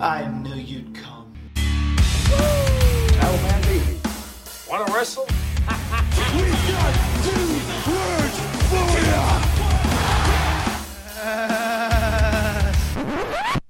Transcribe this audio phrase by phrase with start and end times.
[0.00, 1.32] I knew you'd come.
[1.56, 3.98] Oh man, baby.
[4.68, 5.26] Want to wrestle?
[6.36, 6.44] You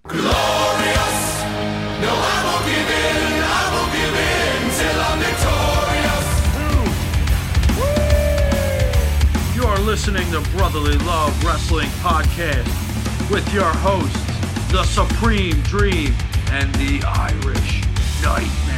[0.03, 1.19] Glorious!
[2.03, 3.43] No, I won't give in!
[3.43, 4.37] I won't give in!
[9.55, 12.67] You are listening to Brotherly Love Wrestling Podcast
[13.31, 14.26] with your hosts,
[14.71, 16.13] The Supreme Dream
[16.51, 17.85] and the Irish
[18.21, 18.77] Nightmare.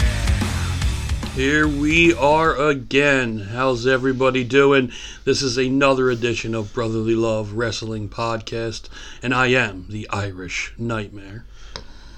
[1.35, 3.39] Here we are again.
[3.39, 4.93] How's everybody doing?
[5.25, 8.91] This is another edition of Brotherly Love Wrestling Podcast,
[9.23, 11.47] and I am the Irish Nightmare.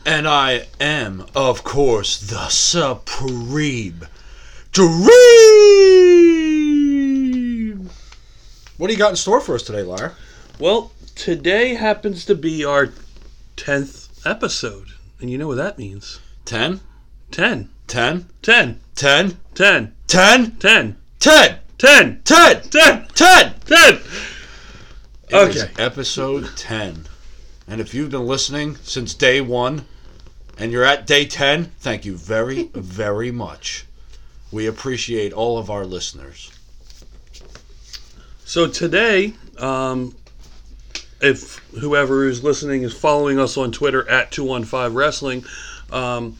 [0.04, 4.08] And I am, of course, the Supreme
[4.72, 5.04] Dream.
[8.78, 10.14] What do you got in store for us today, Lar?
[10.58, 12.90] Well, today happens to be our
[13.64, 14.88] 10th episode,
[15.20, 16.18] and you know what that means.
[16.46, 16.80] 10?
[17.30, 17.68] 10.
[17.86, 18.28] 10?
[18.42, 18.80] 10.
[18.94, 19.40] 10?
[19.54, 19.94] 10.
[20.06, 20.56] 10?
[20.56, 20.56] 10.
[20.58, 20.96] 10?
[21.18, 22.22] 10.
[22.22, 22.22] 10?
[22.24, 23.06] 10.
[23.14, 23.54] 10?
[23.64, 23.94] 10.
[25.28, 25.70] It is Okay.
[25.78, 27.06] episode 10.
[27.68, 29.84] And if you've been listening since day one
[30.58, 33.84] and you're at day 10, thank you very, very much.
[34.50, 36.50] We appreciate all of our listeners.
[38.44, 40.16] So today, um,
[41.20, 45.44] if whoever is listening is following us on Twitter at 215 Wrestling,
[45.92, 46.36] um,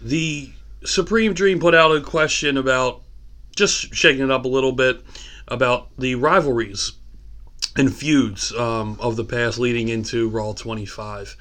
[0.00, 0.50] the
[0.84, 3.02] Supreme Dream put out a question about
[3.56, 5.00] just shaking it up a little bit
[5.48, 6.92] about the rivalries
[7.76, 11.36] and feuds um, of the past leading into Raw 25.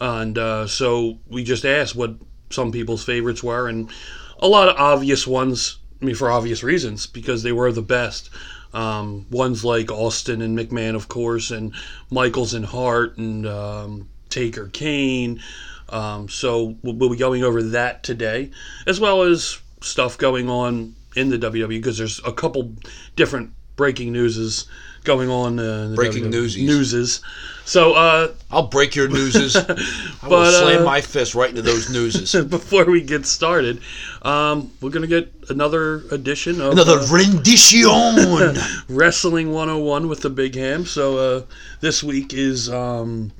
[0.00, 2.14] And uh, so we just asked what
[2.50, 3.90] some people's favorites were, and
[4.38, 8.30] a lot of obvious ones, I mean, for obvious reasons, because they were the best.
[8.74, 11.74] Um, ones like Austin and McMahon, of course, and
[12.10, 15.40] Michaels and Hart and um, Taker Kane.
[15.88, 18.50] Um, so we'll, we'll be going over that today,
[18.86, 22.74] as well as stuff going on in the WWE, because there's a couple
[23.16, 24.66] different breaking newses
[25.08, 25.58] going on.
[25.58, 26.68] Uh, Breaking newsies.
[26.68, 27.20] Newses.
[27.64, 29.56] So uh, I'll break your newses.
[29.56, 32.44] I will But, uh, slam my fist right into those newses.
[32.48, 33.80] before we get started,
[34.22, 37.88] um, we're gonna get another edition of Another uh, rendition.
[38.88, 40.84] Wrestling 101 with the Big Ham.
[40.84, 41.42] So uh,
[41.80, 43.32] this week is, um,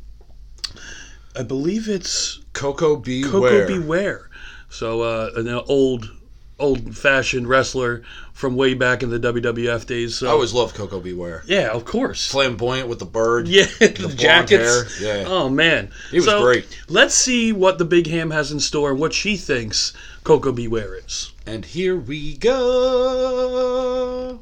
[1.36, 3.22] I believe it's Koko B.
[3.24, 3.30] Ware.
[3.30, 4.30] Coco Beware.
[4.70, 6.10] So uh, an old,
[6.58, 8.02] old-fashioned wrestler
[8.38, 10.14] from way back in the WWF days.
[10.14, 11.12] So I always loved Koko B.
[11.12, 11.42] Ware.
[11.46, 12.30] yeah, of course.
[12.30, 13.48] Flamboyant with the bird.
[13.48, 15.00] Yeah, the, jackets.
[15.00, 15.24] hair, yeah.
[15.26, 16.64] Oh man, He was So, great.
[16.88, 20.68] Let's see what the Big Ham has in store and what she thinks Koko B.
[20.68, 21.32] Ware is.
[21.46, 24.38] And here we go.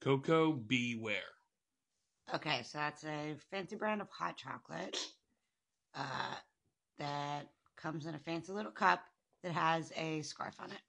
[0.00, 0.98] Koko B.
[0.98, 1.16] Ware.
[2.34, 4.96] Okay, so that's a fancy brand of hot chocolate
[5.94, 6.34] uh,
[6.98, 9.02] that comes in a fancy little cup
[9.42, 10.80] that has a scarf on it.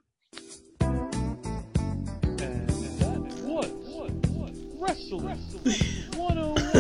[2.41, 3.90] And that's what, what, what?
[4.81, 5.37] Wrestling
[6.17, 6.73] Well, with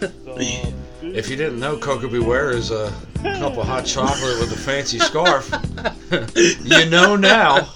[0.00, 0.74] the Big
[1.14, 2.18] if you didn't know, Koko B.
[2.18, 2.92] Ware is a
[3.22, 5.48] cup of hot chocolate with a fancy scarf.
[6.64, 7.68] you know now.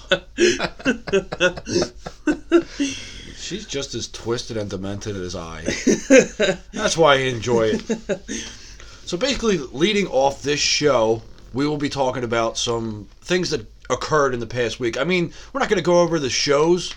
[3.37, 5.61] She's just as twisted and demented as I.
[6.73, 8.29] That's why I enjoy it.
[9.05, 11.21] So basically, leading off this show,
[11.53, 14.97] we will be talking about some things that occurred in the past week.
[14.97, 16.93] I mean, we're not going to go over the shows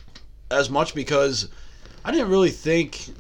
[0.51, 1.49] as much because
[2.05, 3.11] I didn't really think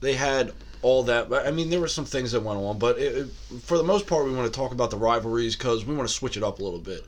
[0.00, 0.52] they had
[0.82, 1.32] all that.
[1.32, 4.06] I mean, there were some things that went on, but it, it- for the most
[4.06, 6.58] part, we want to talk about the rivalries because we want to switch it up
[6.58, 7.04] a little bit.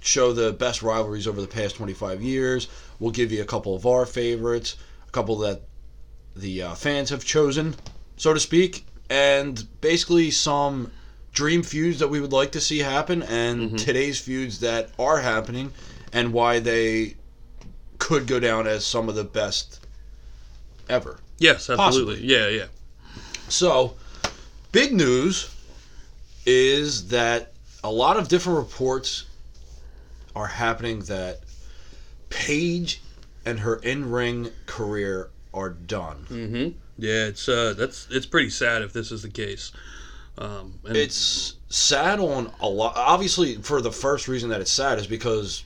[0.00, 2.68] Show the best rivalries over the past 25 years.
[3.00, 4.76] We'll give you a couple of our favorites,
[5.06, 5.62] a couple that
[6.36, 7.74] the uh, fans have chosen,
[8.16, 10.92] so to speak, and basically some
[11.32, 15.72] dream feuds that we would like to see happen and today's feuds that are happening
[16.12, 17.14] and why they
[17.98, 19.86] could go down as some of the best
[20.88, 21.18] ever.
[21.38, 22.24] Yes, absolutely.
[22.24, 22.66] Yeah, yeah.
[23.48, 23.94] So,
[24.72, 25.54] big news
[26.46, 27.52] is that
[27.84, 29.24] a lot of different reports
[30.34, 31.40] are happening that
[32.30, 33.00] Paige
[33.44, 36.26] and her in-ring career are done.
[36.28, 36.78] Mm-hmm.
[36.98, 39.72] Yeah, it's uh, that's it's pretty sad if this is the case.
[40.36, 42.94] Um, and It's sad on a lot.
[42.96, 45.64] Obviously, for the first reason that it's sad is because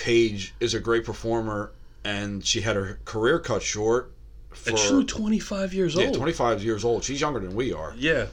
[0.00, 1.72] Paige is a great performer
[2.04, 4.12] and she had her career cut short
[4.48, 6.02] for And she's only 25 years old.
[6.02, 6.16] yeah, old.
[6.16, 7.04] 25 years old.
[7.04, 7.94] She's younger than we are.
[7.96, 8.26] Yeah,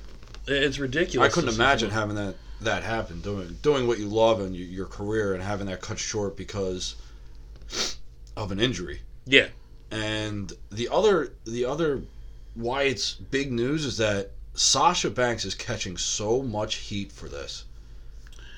[0.47, 1.29] it's ridiculous.
[1.29, 3.19] I couldn't imagine having that that happen.
[3.19, 6.95] Doing doing what you love and your, your career and having that cut short because
[8.37, 9.01] of an injury.
[9.25, 9.47] Yeah,
[9.91, 12.01] And the other the other
[12.55, 17.65] why it's big news is that Sasha Banks is catching so much heat for this.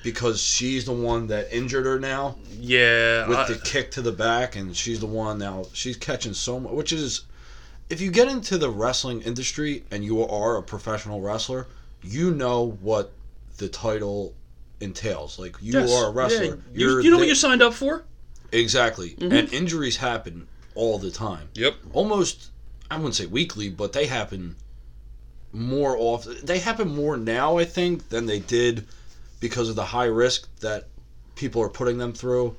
[0.02, 3.28] Because she's the one that injured her now yeah.
[3.28, 6.58] with I- the kick to the back and she's the one now she's catching so
[6.58, 7.22] much which is
[7.90, 11.66] if you get into the wrestling industry and you are a professional wrestler,
[12.02, 13.12] you know what
[13.58, 14.32] the title
[14.80, 15.38] entails.
[15.38, 15.92] Like you Yes.
[15.92, 16.60] are a wrestler.
[16.72, 18.04] Yeah, you, you know what you signed up for?
[18.52, 19.16] Exactly.
[19.18, 19.32] Mhm.
[19.32, 20.46] And injuries happen
[20.76, 21.48] all the time.
[21.54, 21.74] Yep.
[21.92, 22.46] Almost,
[22.90, 24.54] I wouldn't say weekly, but they happen
[25.52, 26.36] more often.
[26.44, 28.86] They happen more now, I think, than they did
[29.40, 30.88] because of the high risk that
[31.34, 32.56] people are putting them through.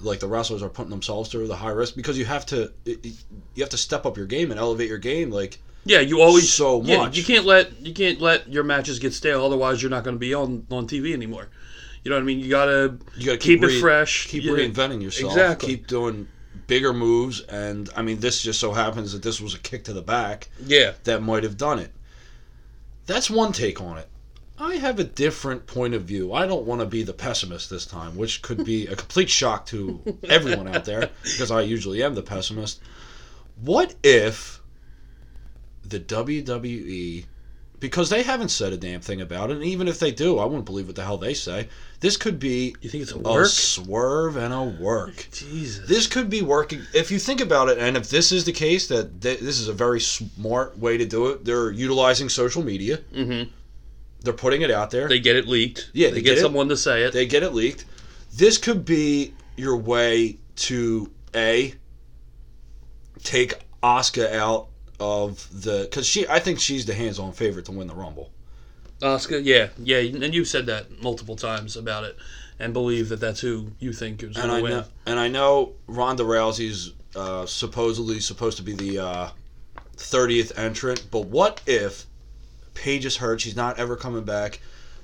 [0.00, 3.62] Like the wrestlers are putting themselves through the high risk because you have to you
[3.62, 5.30] have to step up your game and elevate your game.
[5.30, 7.16] Like Yeah, you always So yeah, much.
[7.16, 9.42] You can't let you can't let your matches get stale.
[9.42, 11.48] Otherwise, you're not going to be on on TV anymore.
[12.04, 12.40] You know what I mean?
[12.40, 14.28] You gotta you got to keep, keep, it fresh.
[14.28, 14.52] keep yeah.
[14.52, 15.32] reinventing yourself.
[15.32, 15.68] Exactly.
[15.70, 16.28] Keep doing
[16.66, 17.40] bigger moves.
[17.40, 20.48] And I mean, this just so happens that this was a kick to the back.
[20.64, 21.90] Yeah, that might have done it.
[23.06, 24.08] That's one take on it.
[24.58, 26.32] I have a different point of view.
[26.32, 29.66] I don't want to be the pessimist this time, which could be a complete shock
[29.66, 32.80] to everyone out there because I usually am the pessimist.
[33.60, 34.60] What if
[35.84, 37.24] the WWE,
[37.80, 40.44] because they haven't said a damn thing about it, and even if they do, I
[40.44, 41.68] wouldn't believe what the hell they say.
[42.00, 43.46] This could be you think it's a a work?
[43.48, 45.88] swerve and a work Jesus.
[45.88, 48.86] this could be working if you think about it and if this is the case
[48.88, 53.44] that this is a very smart way to do it they're utilizing social media hmm
[54.26, 55.90] they're putting it out there They get it leaked.
[55.94, 57.14] Yeah, they, they get, get someone to say it.
[57.14, 57.86] they get it leaked
[58.36, 61.74] this could be your way to a
[63.22, 64.68] take Asuka out
[65.00, 68.30] of the because she I think she's the hands-on favorite to win the Rumble
[69.00, 72.16] Asuka, yeah, yeah, and you said that multiple times about it,
[72.58, 74.72] and believe that that's who you think is going to win.
[74.72, 79.30] know and I know Ronda Rousey's uh, supposedly supposed to be the uh,
[79.96, 82.06] 30th entrant, but what if
[82.76, 83.40] Paige is hurt?
[83.40, 84.60] She's not ever coming back.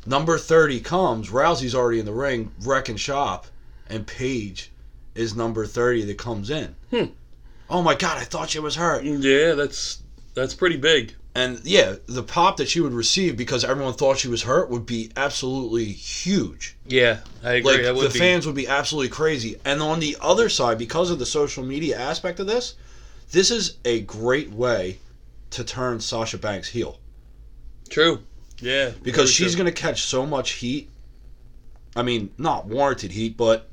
[0.07, 1.31] Number 30 comes.
[1.31, 3.47] Rousey's already in the ring, wrecking shop,
[3.89, 4.71] and Paige
[5.15, 6.75] is number 30 that comes in.
[6.91, 7.05] Hmm.
[7.71, 8.19] Oh my God!
[8.19, 9.05] I thought she was hurt.
[9.05, 10.03] Yeah, that's
[10.35, 11.15] that's pretty big.
[11.35, 14.85] And yeah, the pop that she would receive because everyone thought she was hurt would
[14.85, 16.77] be absolutely huge.
[16.87, 17.89] Yeah, I agree.
[17.89, 18.19] Like the be.
[18.19, 19.57] fans would be absolutely crazy.
[19.65, 22.75] And on the other side, because of the social media aspect of this,
[23.31, 24.99] this is a great way
[25.51, 26.99] to turn Sasha Banks heel
[27.93, 28.21] True.
[28.59, 29.65] Yeah, because she's true.
[29.65, 30.89] going to catch so much heat.
[31.95, 33.69] I mean, not warranted heat, but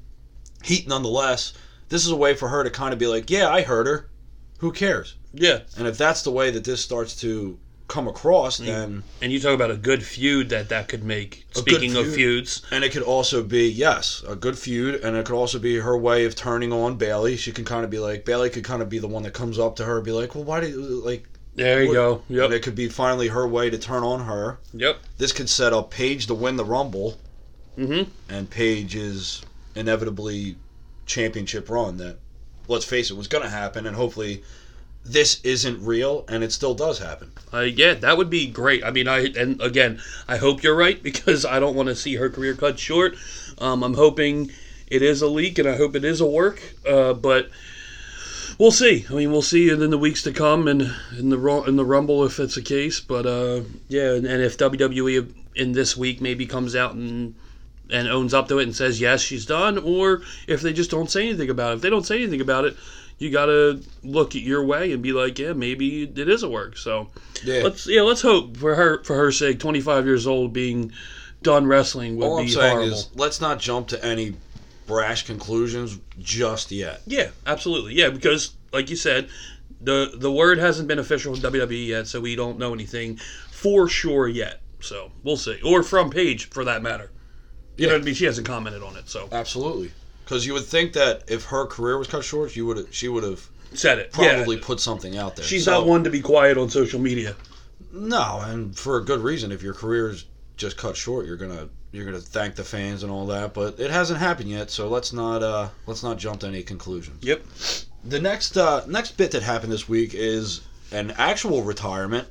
[0.64, 1.54] heat nonetheless.
[1.88, 4.10] This is a way for her to kind of be like, "Yeah, I heard her.
[4.58, 5.60] Who cares?" yeah.
[5.78, 7.58] And if that's the way that this starts to
[7.88, 8.66] come across, mm.
[8.66, 11.46] then And you talk about a good feud that that could make.
[11.52, 15.36] Speaking of feuds, And it could also be, yes, a good feud, and it could
[15.36, 17.38] also be her way of turning on Bayley.
[17.38, 19.58] She can kind of be like, Bayley could kind of be the one that comes
[19.58, 22.24] up to her and be like, well, why did, like, there you go.
[22.30, 22.52] and Yep.
[22.52, 24.60] it could be finally her way to turn on her.
[24.74, 24.98] Yep.
[25.18, 27.20] This could set up Paige to win the Rumble,
[27.76, 29.42] hmm and Paige is
[29.76, 30.56] inevitably
[31.06, 32.18] championship run that,
[32.68, 34.44] let's face it, was going to happen, and hopefully
[35.06, 37.32] this isn't real, and it still does happen.
[37.54, 38.84] Uh, yeah, that would be great.
[38.84, 42.16] I mean, I and again, I hope you're right because I don't want to see
[42.16, 43.16] her career cut short.
[43.58, 44.52] Um, I'm hoping
[44.88, 46.62] it is a leak, and I hope it is a work.
[46.88, 47.50] Uh, but
[48.60, 49.06] we'll see.
[49.10, 52.24] I mean, we'll see in the weeks to come, and in the in the Rumble
[52.26, 53.00] if it's the case.
[53.00, 57.34] But uh, yeah, and, and if WWE in this week maybe comes out and
[57.92, 61.10] and owns up to it and says yes, she's done, or if they just don't
[61.10, 61.76] say anything about it.
[61.78, 62.78] If they don't say anything about it.
[63.22, 66.78] You gotta look at your way and be like, yeah, maybe it is a work.
[66.78, 67.10] So,
[67.44, 67.64] Yeah.
[67.64, 69.60] let's yeah, let's hope for her for her sake.
[69.60, 70.94] Twenty five years old, being
[71.44, 72.94] done wrestling would All be I'm saying horrible.
[72.94, 74.36] is, let's not jump to any
[74.90, 77.02] brash conclusions just yet.
[77.06, 77.94] yeah, absolutely.
[77.94, 79.30] Yeah, because like you said,
[79.80, 83.18] the the word hasn't been official from WWE yet, so we don't know anything
[83.52, 84.62] for sure yet.
[84.82, 87.12] So we'll see, or from Paige for that matter.
[87.78, 88.14] You know what I mean?
[88.16, 89.92] She hasn't commented on it, so Absolutely.
[90.26, 93.24] Because you would think that if her career was cut short, you would she would
[93.24, 94.12] have said it.
[94.12, 94.62] probably yeah.
[94.66, 95.46] put something out there.
[95.46, 97.36] She's So- not one to be quiet on social media.
[97.94, 99.52] No, and for a good reason.
[99.52, 100.26] If your career is
[100.58, 103.54] just cut short, you're gonna you're gonna thank the fans and all that.
[103.54, 107.24] But it hasn't happened yet, so let's not uh, let's not jump to any conclusions.
[107.24, 107.44] Yep.
[108.04, 112.28] The next uh, next bit that happened this week is an actual retirement,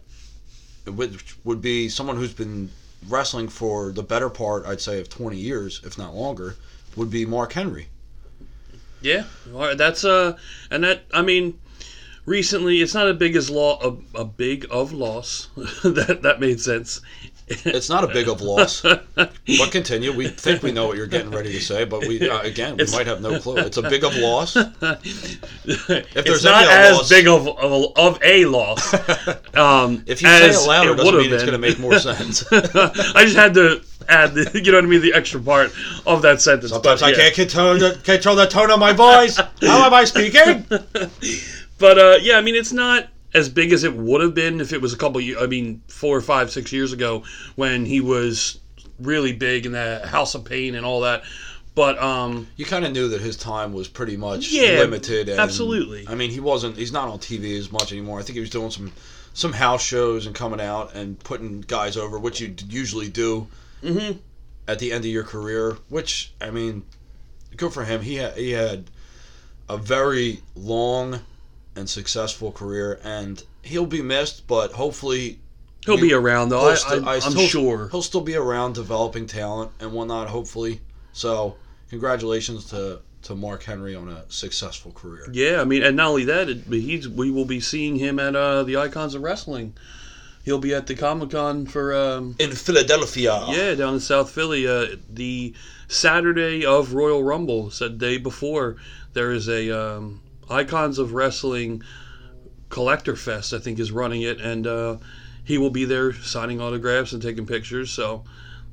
[0.86, 2.70] which would be someone who's been
[3.08, 6.56] wrestling for the better part, I'd say, of 20 years, if not longer.
[6.96, 7.88] Would be Mark Henry.
[9.00, 9.24] Yeah,
[9.76, 10.36] that's uh,
[10.70, 11.58] and that I mean,
[12.26, 13.78] recently it's not a big as law
[14.14, 15.48] a, a big of loss
[15.84, 17.00] that that made sense.
[17.64, 18.83] It's not a big of loss.
[18.83, 19.33] But
[19.71, 20.12] continue.
[20.12, 22.83] We think we know what you're getting ready to say, but we uh, again we
[22.83, 23.57] It's- might have no clue.
[23.59, 24.57] It's a big of loss.
[24.57, 28.95] it's there's not any as loss- big of, of of a loss.
[29.55, 31.50] Um, If you say it louder, it doesn't mean it's been.
[31.50, 32.45] going to make more sense.
[32.52, 35.73] I just had to add, the, you know what I mean, the extra part
[36.07, 36.71] of that sentence.
[36.71, 37.17] Sometimes but, I yeah.
[37.17, 39.37] can't control the, control the tone of my voice.
[39.37, 40.64] How am I speaking?
[41.78, 44.73] But uh, yeah, I mean, it's not as big as it would have been if
[44.73, 45.20] it was a couple.
[45.20, 47.25] Years, I mean, four or five, six years ago
[47.56, 48.58] when he was
[49.00, 51.23] really big in the Hall of Pain and all that.
[51.75, 55.28] But um, You kind of knew that his time was pretty much Yeah, limited.
[55.28, 56.06] And, absolutely.
[56.08, 56.76] I mean, he wasn't.
[56.76, 58.18] He's not on TV as much anymore.
[58.18, 58.92] I think he was doing some
[59.35, 63.47] some house shows and coming out and putting guys over, which you usually do
[63.85, 64.18] Mhm.
[64.66, 65.78] at the end of your career.
[65.88, 66.82] Which I mean,
[67.56, 68.02] good for him.
[68.02, 68.90] He had he had
[69.68, 71.20] a very long
[71.78, 74.47] and successful career, and he'll be missed.
[74.47, 75.38] But hopefully,
[75.87, 76.61] he'll We- be around though.
[76.61, 77.88] he'll I, sti- I, I I'm still- sure.
[77.90, 80.28] he'll still be around developing talent and whatnot.
[80.28, 80.80] Hopefully,
[81.12, 81.56] so
[81.90, 85.28] congratulations to to Mark Henry on a successful career.
[85.32, 88.35] Yeah, I mean, and not only that, it, he's we will be seeing him at
[88.37, 89.75] uh, the Icons of Wrestling.
[90.44, 94.66] He'll be at the Comic Con for um, In Philadelphia, yeah down in South Philly.
[94.66, 95.52] Uh, the
[95.88, 98.76] Saturday of Royal Rumble, said day before,
[99.12, 100.20] there is a um,
[100.50, 101.83] Icons of Wrestling
[102.69, 103.52] collector fest.
[103.52, 104.97] I think is running it, and uh,
[105.45, 107.90] he will be there signing autographs and taking pictures.
[107.90, 108.25] So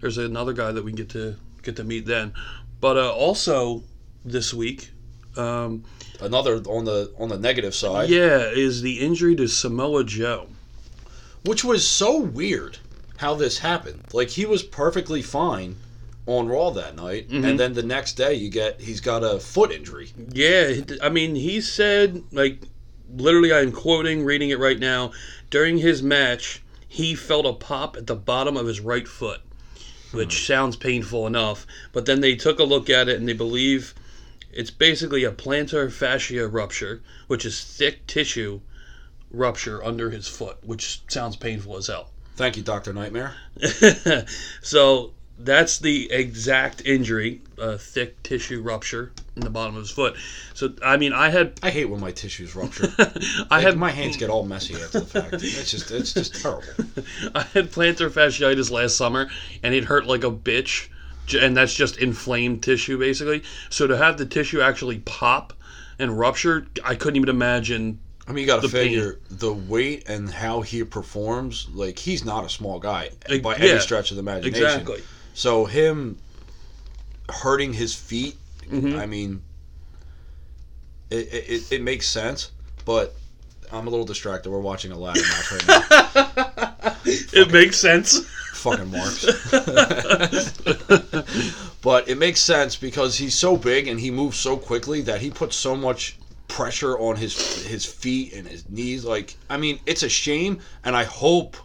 [0.01, 2.33] there's another guy that we can get to get to meet then.
[2.81, 3.83] But uh, also
[4.23, 4.91] this week.
[5.37, 5.83] Um,
[6.21, 10.47] another on the on the negative side, Yeah, is the injury to Samoa Joe.
[11.43, 12.77] which was so weird
[13.17, 14.01] how this happened.
[14.13, 15.75] Like he was perfectly fine
[16.27, 17.45] on Raw that night, Mm-hmm.
[17.45, 20.11] and then the next day you get he's got a foot injury.
[20.29, 22.61] Yeah, I mean, he said, like,
[23.15, 25.11] literally, I'm quoting, reading it right now.
[25.51, 29.41] During his match, he felt a pop at the bottom of his right foot,
[30.11, 31.67] which sounds painful enough.
[31.93, 33.93] But then they took a look at it and they believe
[34.51, 38.61] it's basically a plantar fascia rupture, which is thick tissue
[39.29, 42.09] rupture under his foot, which sounds painful as hell.
[42.37, 43.35] Thank you, Doctor Nightmare.
[44.61, 50.15] so that's the exact injury, a thick tissue rupture in the bottom of his foot.
[50.53, 52.87] So I mean, I had I hate when my tissues rupture.
[53.51, 55.33] I had my hands get all messy after the fact.
[55.33, 56.63] It's just it's just terrible.
[57.35, 59.29] I had plantar fasciitis last summer,
[59.61, 60.87] and it hurt like a bitch,
[61.37, 63.43] and that's just inflamed tissue basically.
[63.69, 65.53] So to have the tissue actually pop
[65.99, 67.99] and rupture, I couldn't even imagine.
[68.27, 68.87] I mean, you got to The pain.
[68.87, 71.67] figure the weight and how he performs.
[71.73, 73.11] Like he's not a small guy
[73.43, 74.63] by yeah, any stretch of the imagination.
[74.65, 75.03] Exactly.
[75.35, 76.17] So him
[77.29, 78.37] hurting his feet,
[78.71, 78.97] Mhm.
[78.97, 79.41] I mean,
[81.11, 82.51] it, it it makes sense.
[82.85, 83.15] But
[83.71, 84.49] I'm a little distracted.
[84.49, 86.71] We're watching a ladder match right now.
[87.07, 88.25] It makes sense.
[88.53, 89.25] Fucking marks.
[91.81, 95.29] but it makes sense because he's so big and he moves so quickly that he
[95.29, 99.05] puts so much pressure on his his feet and his knees.
[99.05, 101.57] Like, I mean, it's a shame, and I hope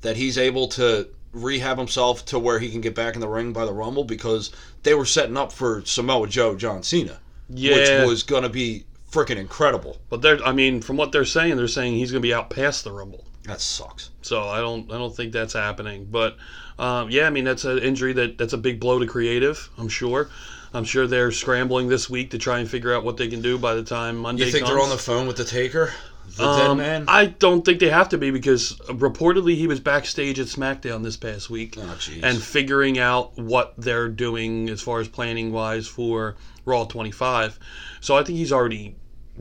[0.00, 3.52] that he's able to rehab himself to where he can get back in the ring
[3.52, 4.50] by the Rumble because
[4.82, 7.18] they were setting up for Samoa Joe John Cena,
[7.48, 9.98] Yeah, which was gonna be freaking incredible.
[10.08, 10.42] but they're.
[10.44, 12.92] I mean, from what they're saying, they're saying he's going to be out past the
[12.92, 13.24] Rumble.
[13.44, 14.10] That sucks.
[14.22, 16.06] So I don't I don't think that's happening.
[16.10, 16.36] But
[16.78, 19.68] um, yeah, I mean that's an injury that that's a big blow to creative.
[19.78, 20.28] I'm sure.
[20.72, 23.58] I'm sure they're scrambling this week to try and figure out what they can do
[23.58, 24.74] by the time Monday You think comes.
[24.76, 25.92] they're on the phone with the Taker,
[26.36, 27.04] the Um, dead man?
[27.08, 31.16] I don't think they have to be because reportedly he was backstage at SmackDown this
[31.16, 36.36] past week oh, and figuring out what they're doing as far as planning wise for
[36.64, 37.58] Raw 25.
[38.00, 38.96] So I think he's already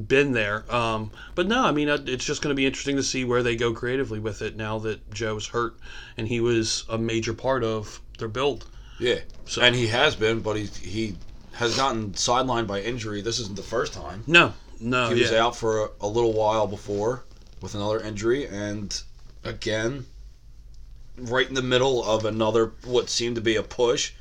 [0.08, 0.64] been there.
[0.74, 3.56] Um, but no, I mean, it's just going to be interesting to see where they
[3.56, 5.76] go creatively with it now that Joe's hurt
[6.18, 8.66] and he was a major part of their build.
[9.00, 11.16] Yeah, So- and he has been, but he he
[11.54, 13.22] has gotten sidelined by injury.
[13.22, 14.24] This isn't the first time.
[14.28, 15.46] No, no, He was yeah.
[15.46, 17.24] out for a, a little while before
[17.62, 19.02] with another injury, and
[19.44, 20.06] again,
[21.18, 24.14] right in the middle of another what seemed to be a push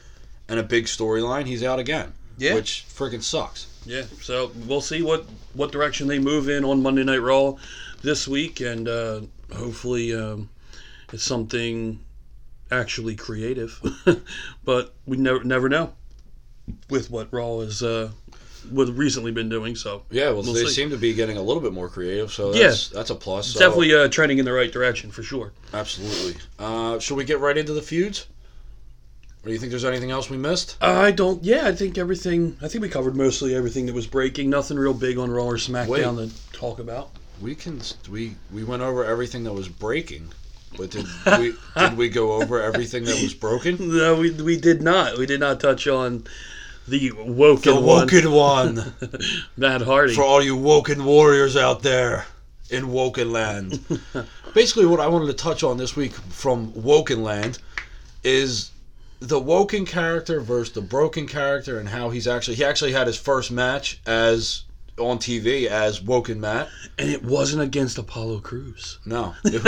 [0.48, 2.12] and a big storyline, he's out again.
[2.38, 2.54] Yeah.
[2.54, 3.66] which freaking sucks.
[3.84, 7.56] Yeah, so we'll see what what direction they move in on Monday Night Raw
[8.02, 9.22] this week, and uh,
[9.52, 10.48] hopefully um,
[11.12, 11.98] it's something
[12.70, 13.80] actually creative.
[14.64, 15.94] but we never never know
[16.90, 18.10] with what Raw is uh,
[18.70, 19.76] what recently been doing.
[19.76, 20.70] So Yeah, well, We'll they see.
[20.70, 22.68] seem to be getting a little bit more creative, so Yeah.
[22.68, 23.48] that's that's a plus.
[23.48, 25.52] So, definitely uh, trending in the right direction for sure.
[25.72, 26.40] absolutely.
[26.58, 28.26] Uh, should we get right into the feuds?
[29.44, 30.76] Or do you think there's anything else we missed?
[30.80, 31.42] I don't.
[31.44, 32.56] Yeah, I think everything.
[32.60, 34.50] I think we covered mostly everything that was breaking.
[34.50, 37.10] Nothing real big on Raw or SmackDown to talk about.
[37.40, 40.28] we can we we went over everything that was breaking,
[40.76, 41.06] but did
[41.38, 43.76] we did we go over everything that was broken?
[43.96, 45.16] No, we, we did not.
[45.18, 46.24] We did not touch on
[46.88, 48.94] the woken, The one, woken one
[49.56, 50.14] Matt Hardy.
[50.14, 52.26] for all you woken warriors out there
[52.70, 53.80] in Woken Land.
[54.54, 57.58] Basically, what I wanted to touch on this week from Woken Land
[58.24, 58.70] is
[59.20, 63.16] the Woken character versus the Broken character, and how he's actually he actually had his
[63.16, 64.62] first match as
[64.98, 66.68] on TV as Woken Matt.
[66.98, 68.98] and it wasn't against Apollo Crews.
[69.04, 69.62] No, it,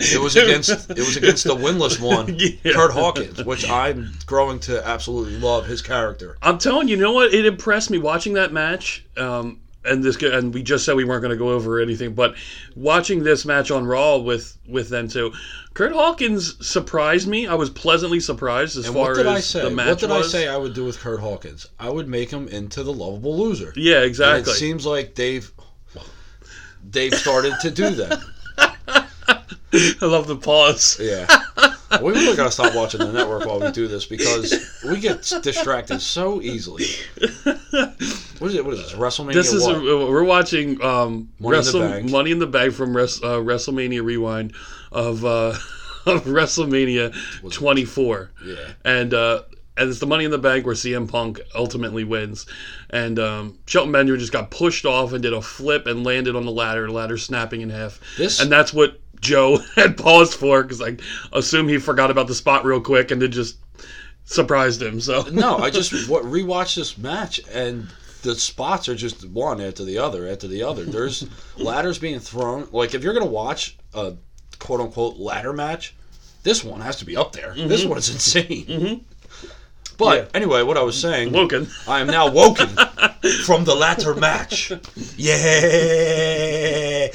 [0.00, 2.72] it was against it was against the winless one, Yeah.
[2.72, 6.36] Kurt Hawkins, which I'm growing to absolutely love his character.
[6.42, 7.32] I'm telling you, you know what?
[7.34, 9.04] It impressed me watching that match.
[9.16, 12.34] Um, and this, and we just said we weren't going to go over anything, but
[12.76, 15.32] watching this match on Raw with with them two,
[15.74, 17.46] Kurt Hawkins surprised me.
[17.46, 19.62] I was pleasantly surprised as And far what did as I say?
[19.62, 20.34] the match What did was.
[20.34, 21.66] I say I would do with Kurt Hawkins?
[21.78, 23.72] I would make him into the lovable loser.
[23.76, 24.52] Yeah, And exactly.
[24.52, 25.50] it seems like they've
[26.90, 28.18] they've started to do that.
[29.72, 30.98] I love the pause.
[31.00, 31.26] Yeah.
[32.02, 36.00] We really gotta stop watching the network while we do this because we get distracted
[36.00, 36.84] so easily.
[38.38, 38.64] What is it?
[38.64, 38.92] What is this?
[38.92, 39.32] WrestleMania?
[39.32, 42.10] This is a, we're watching um, Money in the Wrestle, Bank.
[42.10, 44.52] Money in the Bank from Res, uh, WrestleMania Rewind
[44.92, 45.48] of uh,
[46.06, 47.14] of WrestleMania
[47.52, 48.30] 24.
[48.44, 48.54] yeah.
[48.84, 49.42] and uh,
[49.78, 52.46] and it's the Money in the Bank where CM Punk ultimately wins,
[52.90, 56.44] and um, Shelton Benjamin just got pushed off and did a flip and landed on
[56.44, 60.62] the ladder, the ladder snapping in half, This and that's what Joe had paused for
[60.62, 60.96] because I
[61.32, 63.58] assume he forgot about the spot real quick and it just
[64.24, 65.00] surprised him.
[65.00, 67.88] So no, I just rewatched this match and
[68.22, 70.84] the spots are just one after the other after the other.
[70.84, 72.68] There's ladders being thrown.
[72.72, 74.14] Like if you're gonna watch a
[74.58, 75.94] quote unquote ladder match,
[76.42, 77.54] this one has to be up there.
[77.54, 77.90] This mm-hmm.
[77.90, 78.66] one is insane.
[78.66, 79.04] Mm-hmm.
[79.98, 81.66] But anyway, what I was saying, Woken.
[81.88, 82.68] I am now woken
[83.44, 84.70] from the ladder match.
[85.16, 87.08] Yeah,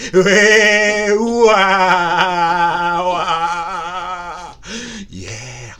[5.09, 5.73] yeah.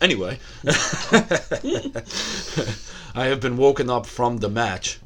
[0.00, 0.38] Anyway,
[3.14, 4.98] I have been woken up from the match,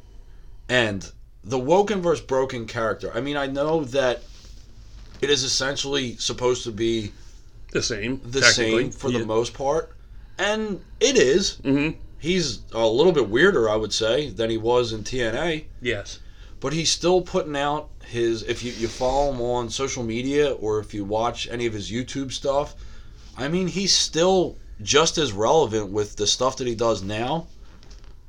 [0.67, 1.11] and
[1.43, 3.11] the woken versus broken character.
[3.13, 4.23] I mean, I know that
[5.21, 7.11] it is essentially supposed to be
[7.73, 9.19] the same, the same for Yeah.
[9.19, 9.95] the most part,
[10.37, 11.57] and it is.
[11.63, 11.95] Mhm.
[12.19, 16.19] He's a little bit weirder, I would say, than he was in TNA, Yes.
[16.59, 18.41] but he's still putting out his.
[18.43, 21.91] If you, you follow him on social media or if you watch any of his
[21.91, 22.75] YouTube stuff,
[23.37, 27.47] I mean, he's still just as relevant with the stuff that he does now.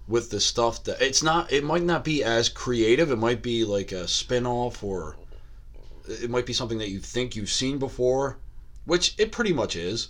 [0.07, 3.11] With the stuff that it's not, it might not be as creative.
[3.11, 5.17] It might be like a spin off or
[6.09, 8.39] it might be something that you think you've seen before,
[8.87, 10.09] which it pretty much is.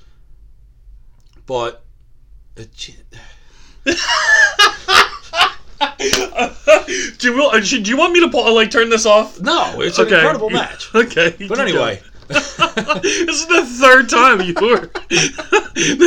[1.46, 1.82] But
[7.18, 9.40] do, you, should- do you want me to pa- like turn this off?
[9.40, 10.16] no, it's an Okay.
[10.16, 10.88] incredible match.
[10.94, 11.34] Okay.
[11.48, 14.90] But anyway, this is the third time you were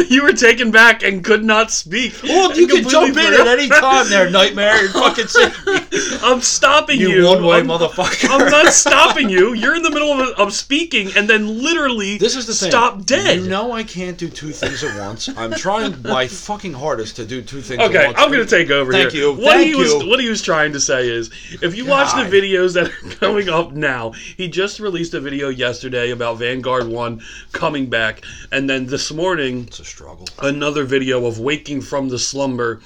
[0.10, 2.14] you were taken back and could not speak.
[2.24, 5.26] well, you can jump in at any time there, Nightmare, and fucking
[5.66, 5.82] me.
[6.22, 7.10] I'm stopping you.
[7.10, 8.30] You one way motherfucker.
[8.30, 9.54] I'm not stopping you.
[9.54, 12.70] You're in the middle of, of speaking and then literally This is the thing.
[12.72, 13.40] stop dead.
[13.42, 15.30] You know I can't do two things at once.
[15.36, 18.18] I'm trying my fucking hardest to do two things Okay, at once.
[18.20, 19.24] I'm gonna take over Thank here.
[19.24, 20.08] you, What thank he was you.
[20.10, 21.30] what he was trying to say is,
[21.62, 25.50] if you watch the videos that are going up now, he just released a video
[25.50, 27.22] yesterday about Vanguard One
[27.52, 30.28] coming back, and then this morning It's a struggle.
[30.42, 32.82] another video of waking from the slumber,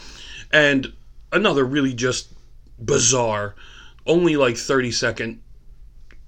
[0.51, 0.93] and
[1.31, 2.29] another really just
[2.79, 3.55] bizarre,
[4.05, 5.41] only like 30 second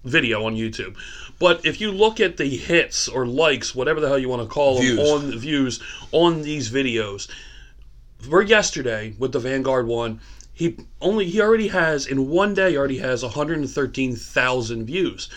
[0.04, 0.96] video on YouTube.
[1.40, 4.48] But if you look at the hits or likes, whatever the hell you want to
[4.48, 4.98] call Views.
[4.98, 5.82] them, on views
[6.12, 7.28] on these videos,
[8.20, 10.20] for yesterday with the Vanguard one,
[10.54, 15.30] he only he already has in one day already has 113,000 views.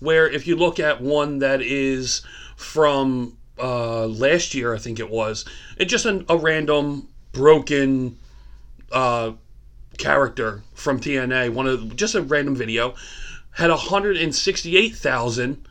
[0.00, 2.22] Where if you look at one that is
[2.56, 5.44] from uh, last year, I think it was,
[5.76, 8.18] it's just an, a random broken
[8.92, 9.32] uh,
[9.96, 12.94] character from TNA, one of just a random video,
[13.52, 15.66] had 168,000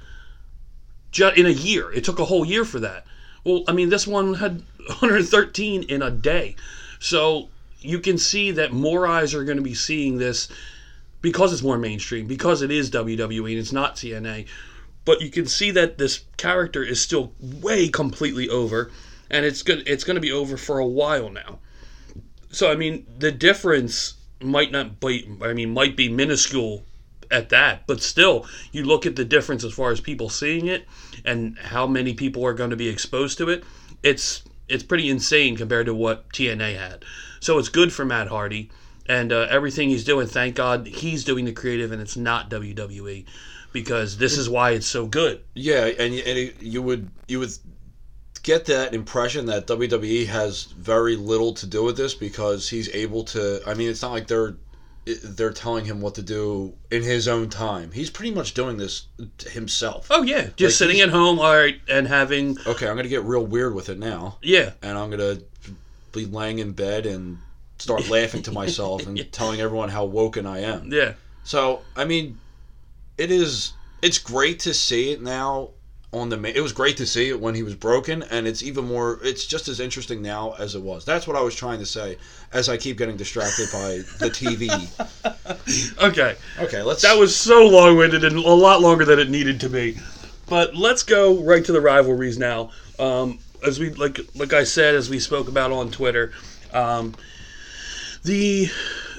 [1.11, 1.91] ju- in a year.
[1.91, 3.05] It took a whole year for that.
[3.43, 6.55] Well, I mean, this one had 113 in a day.
[6.99, 10.49] So you can see that more eyes are going to be seeing this
[11.21, 14.47] because it's more mainstream, because it is WWE and it's not TNA.
[15.05, 18.91] But you can see that this character is still way completely over,
[19.29, 19.87] and it's good.
[19.87, 21.59] It's going to be over for a while now.
[22.51, 25.29] So I mean, the difference might not be.
[25.41, 26.83] I mean, might be minuscule
[27.31, 30.85] at that, but still, you look at the difference as far as people seeing it
[31.25, 33.63] and how many people are going to be exposed to it.
[34.03, 37.05] It's it's pretty insane compared to what TNA had.
[37.39, 38.69] So it's good for Matt Hardy.
[39.07, 40.27] And uh, everything he's doing.
[40.27, 43.25] Thank God he's doing the creative, and it's not WWE,
[43.73, 45.41] because this is why it's so good.
[45.53, 47.51] Yeah, and, and it- you would you would
[48.43, 53.23] get that impression that WWE has very little to do with this because he's able
[53.25, 53.61] to.
[53.67, 54.55] I mean, it's not like they're
[55.23, 57.91] they're telling him what to do in his own time.
[57.93, 59.07] He's pretty much doing this
[59.51, 60.07] himself.
[60.09, 63.23] Oh yeah, just Like, sitting at home, all right, and having Okay, I'm gonna get
[63.23, 65.37] real weird with it now, yeah, and I'm gonna
[66.11, 67.37] be laying in bed and
[67.77, 70.91] start laughing to myself and telling everyone how woken I am.
[70.91, 71.13] yeah.
[71.43, 72.37] So I mean,
[73.17, 73.73] it is.
[74.01, 75.69] It's great to see it now
[76.13, 76.41] on the.
[76.55, 79.19] It was great to see it when he was broken, and it's even more.
[79.23, 81.05] It's just as interesting now as it was.
[81.05, 82.17] That's what I was trying to say.
[82.53, 84.69] As I keep getting distracted by the TV.
[86.01, 87.01] Okay, Okay, let's.
[87.01, 89.97] that was so long-winded and a lot longer than it needed to be.
[90.47, 92.71] But let's go right to the rivalries now.
[92.99, 96.31] Um, as we like, like I said, as we spoke about on Twitter,
[96.73, 97.15] um,
[98.27, 98.69] the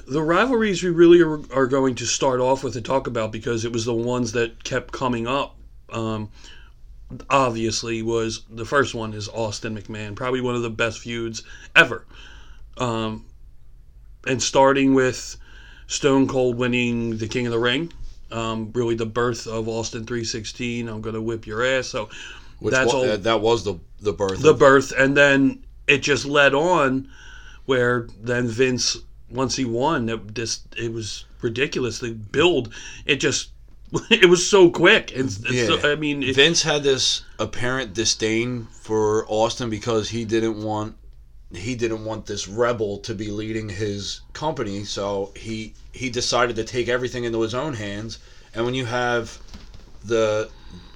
[0.06, 3.64] the rivalries we really are, are going to start off with and talk about because
[3.64, 5.56] it was the ones that kept coming up.
[5.90, 6.30] Um,
[7.28, 11.42] obviously, was the first one is Austin McMahon, probably one of the best feuds
[11.74, 12.06] ever.
[12.78, 13.26] Um,
[14.26, 15.36] and starting with
[15.88, 17.92] Stone Cold winning the King of the Ring,
[18.30, 20.88] um, really the birth of Austin 316.
[20.88, 21.88] I'm gonna whip your ass.
[21.88, 22.08] So
[22.60, 24.40] which that's wa- all- uh, that was the the birth.
[24.40, 27.08] the birth, and then it just led on
[27.68, 28.96] where then Vince
[29.30, 31.98] once he won, it just it was ridiculous.
[31.98, 32.72] The build,
[33.04, 33.50] it just
[34.10, 35.14] it was so quick.
[35.14, 35.66] And Yeah.
[35.66, 40.96] so, I mean, it, Vince had this apparent disdain for Austin because he didn't want
[41.54, 46.64] he didn't want this rebel to be leading his company, so he he decided to
[46.64, 48.18] take everything into his own hands.
[48.54, 49.38] And when you have
[50.02, 50.48] the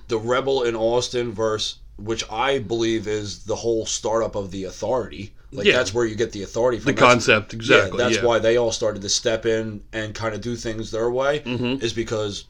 [0.08, 5.34] the rebel in Austin versus which I believe is the whole startup of the authority.
[5.52, 5.76] Like Yeah.
[5.76, 6.86] that's where you get the authority from.
[6.86, 7.98] the That's- concept exactly.
[7.98, 8.24] yeah, that's yeah.
[8.26, 11.40] why they all started to step in and kind of do things their way.
[11.44, 11.82] Mhm.
[11.82, 12.44] Is because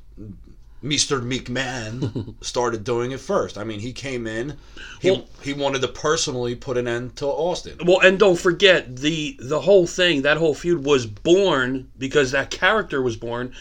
[0.84, 1.20] Mr.
[1.20, 3.56] McMahon started doing it first.
[3.58, 4.54] I mean, he came in.
[5.00, 7.74] He Well- he wanted to personally put an end to Austin.
[7.84, 10.22] Well, and don't forget the the whole thing.
[10.22, 13.52] That whole feud was born because that character was born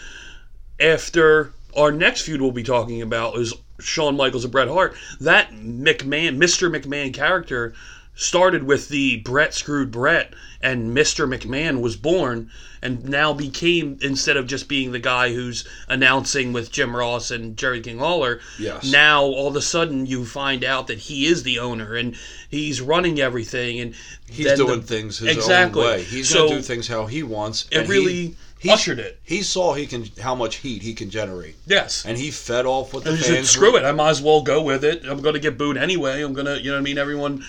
[0.79, 4.95] after our next feud we'll be talking about is Shawn Michaels and Bret Hart.
[5.19, 6.69] That McMahon, Mr.
[6.75, 7.73] McMahon character
[8.15, 11.27] started with the Bret screwed Bret, and Mr.
[11.27, 16.71] McMahon was born, and now became instead of just being the guy who's announcing with
[16.71, 18.39] Jim Ross and Jerry King Lawler.
[18.59, 18.91] Yes.
[18.91, 22.15] Now all of a sudden you find out that he is the owner and
[22.49, 23.95] he's running everything, and
[24.29, 25.83] He's then the- doing things his Exactly.
[25.83, 26.03] own way.
[26.03, 27.65] He's So- gonna do things how he wants.
[27.71, 29.19] it and he- really he, ushered it.
[29.23, 32.03] He saw he can how much heat he can generate, Yes.
[32.05, 33.49] and he fed off what the And he said, fans.
[33.49, 33.83] "Screw it!
[33.83, 35.03] I might as well go with it.
[35.07, 36.21] I'm going to get booed anyway.
[36.21, 36.97] I'm going to, you know what I mean?
[36.99, 37.43] Everyone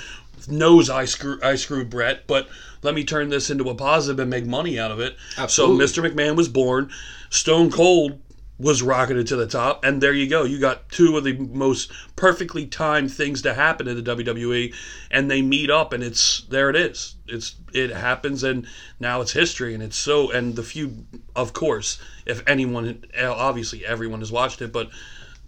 [0.48, 2.48] knows I screw I screwed Bret, but
[2.82, 5.86] let me turn this into a positive and make money out of it." Absolutely.
[5.86, 6.10] So Mr.
[6.10, 6.90] McMahon was born.
[7.30, 8.20] Stone Cold
[8.58, 10.44] was rocketed to the top, and there you go.
[10.44, 14.72] You got two of the most perfectly timed things to happen in the WWE,
[15.10, 16.70] and they meet up, and it's there.
[16.70, 17.16] It is.
[17.26, 18.66] It's it happens, and
[19.00, 20.30] now it's history, and it's so.
[20.30, 24.90] And the feud, of course, if anyone, obviously everyone has watched it, but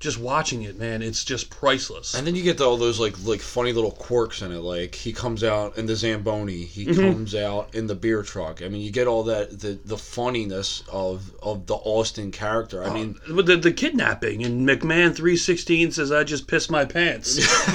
[0.05, 2.15] just watching it, man, it's just priceless.
[2.15, 4.59] And then you get all those like like funny little quirks in it.
[4.61, 7.01] Like he comes out in the Zamboni, he Mm-hmm.
[7.13, 8.63] comes out in the beer truck.
[8.63, 12.85] I mean, you get all that the the funniness of of the Austin character.
[12.85, 16.85] I mean, With the, the kidnapping and McMahon three sixteen says I just pissed my
[16.85, 17.39] pants.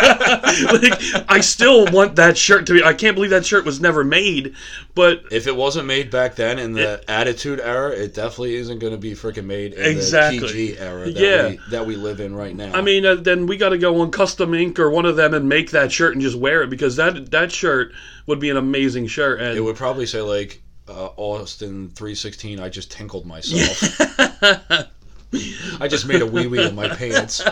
[0.00, 2.82] like I still want that shirt to be.
[2.82, 4.54] I can't believe that shirt was never made,
[4.94, 8.92] but if it wasn't made back then in the Attitude Era, it definitely isn't going
[8.92, 10.40] to be freaking made in Exactly.
[10.40, 11.48] the PG era that Yeah.
[11.50, 12.72] we that we live in right now.
[12.72, 15.34] I mean, uh, then we got to go on Custom Ink or one of them
[15.34, 17.92] and make that shirt and just wear it because that that shirt
[18.26, 19.40] would be an amazing shirt.
[19.40, 22.60] And it would probably say like uh, Austin three sixteen.
[22.60, 24.00] I just tinkled myself.
[25.80, 27.42] I just made a wee wee in my pants.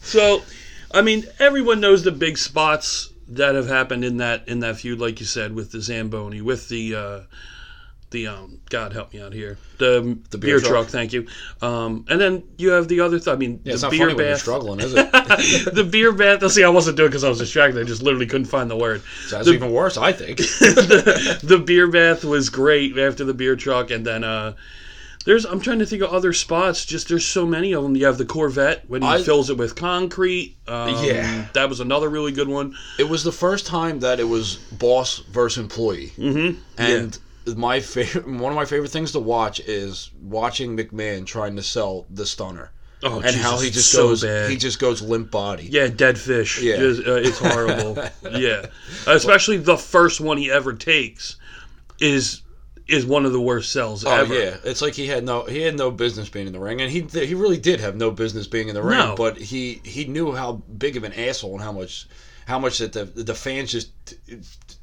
[0.00, 0.42] So,
[0.92, 5.00] I mean, everyone knows the big spots that have happened in that in that feud,
[5.00, 7.20] like you said, with the Zamboni, with the uh,
[8.14, 10.70] the um, God help me out here, the, The beer, beer truck.
[10.70, 10.86] truck.
[10.88, 11.26] Thank you.
[11.60, 13.18] Um, and then you have the other.
[13.18, 14.40] Th- I mean, Yeah, it's the not beer funny when you're bath.
[14.40, 15.74] struggling, is it?
[15.74, 16.40] the beer bath.
[16.40, 17.78] Let's see, I wasn't doing because I was distracted.
[17.80, 19.02] I just literally couldn't find the word.
[19.30, 20.38] That's The- even worse, I think.
[20.38, 24.54] the, the beer bath was great after the beer truck, and then uh,
[25.26, 26.84] there's I'm trying to think of other spots.
[26.84, 27.96] Just there's so many of them.
[27.96, 30.56] You have the Corvette when he I- fills it with concrete.
[30.68, 31.46] Um, Yeah.
[31.54, 32.74] that was another really good one.
[32.98, 36.60] It was the first time that it was boss versus employee, Mm-hmm.
[36.80, 37.18] and
[37.56, 42.06] my favorite, one of my favorite things to watch is watching McMahon trying to sell
[42.10, 42.70] the stunner,
[43.02, 44.50] Oh, and how he just so goes, bad.
[44.50, 45.64] he just goes limp body.
[45.70, 46.62] yeah, dead fish.
[46.62, 46.76] Yeah.
[46.76, 48.02] Just, uh, it's horrible.
[48.38, 48.66] yeah,
[49.06, 51.36] especially the first one he ever takes.
[52.00, 52.40] is
[52.86, 54.34] is one of the worst sells Oh ever.
[54.34, 56.90] yeah, it's like he had no he had no business being in the ring, and
[56.90, 58.98] he he really did have no business being in the ring.
[58.98, 59.14] No.
[59.16, 62.06] But he he knew how big of an asshole and how much
[62.46, 63.90] how much that the the fans just.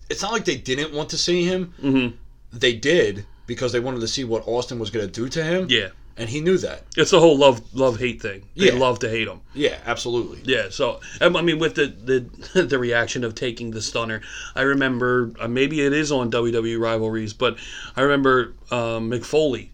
[0.10, 1.74] It's not like they didn't want to see him.
[1.82, 2.14] Mhm.
[2.54, 5.68] They did because they wanted to see what Austin was going to do to him.
[5.70, 5.90] Yeah.
[6.18, 6.84] and he knew that.
[6.98, 8.44] It's the whole love love hate thing.
[8.56, 8.74] They Yeah.
[8.80, 9.40] love to hate him.
[9.54, 10.42] Yeah, absolutely.
[10.44, 14.22] Yeah, so um, I mean, with the the the reaction of taking the stunner,
[14.56, 17.58] I remember uh, maybe it is on WWE rivalries, but
[17.96, 19.72] I remember um, Mick Foley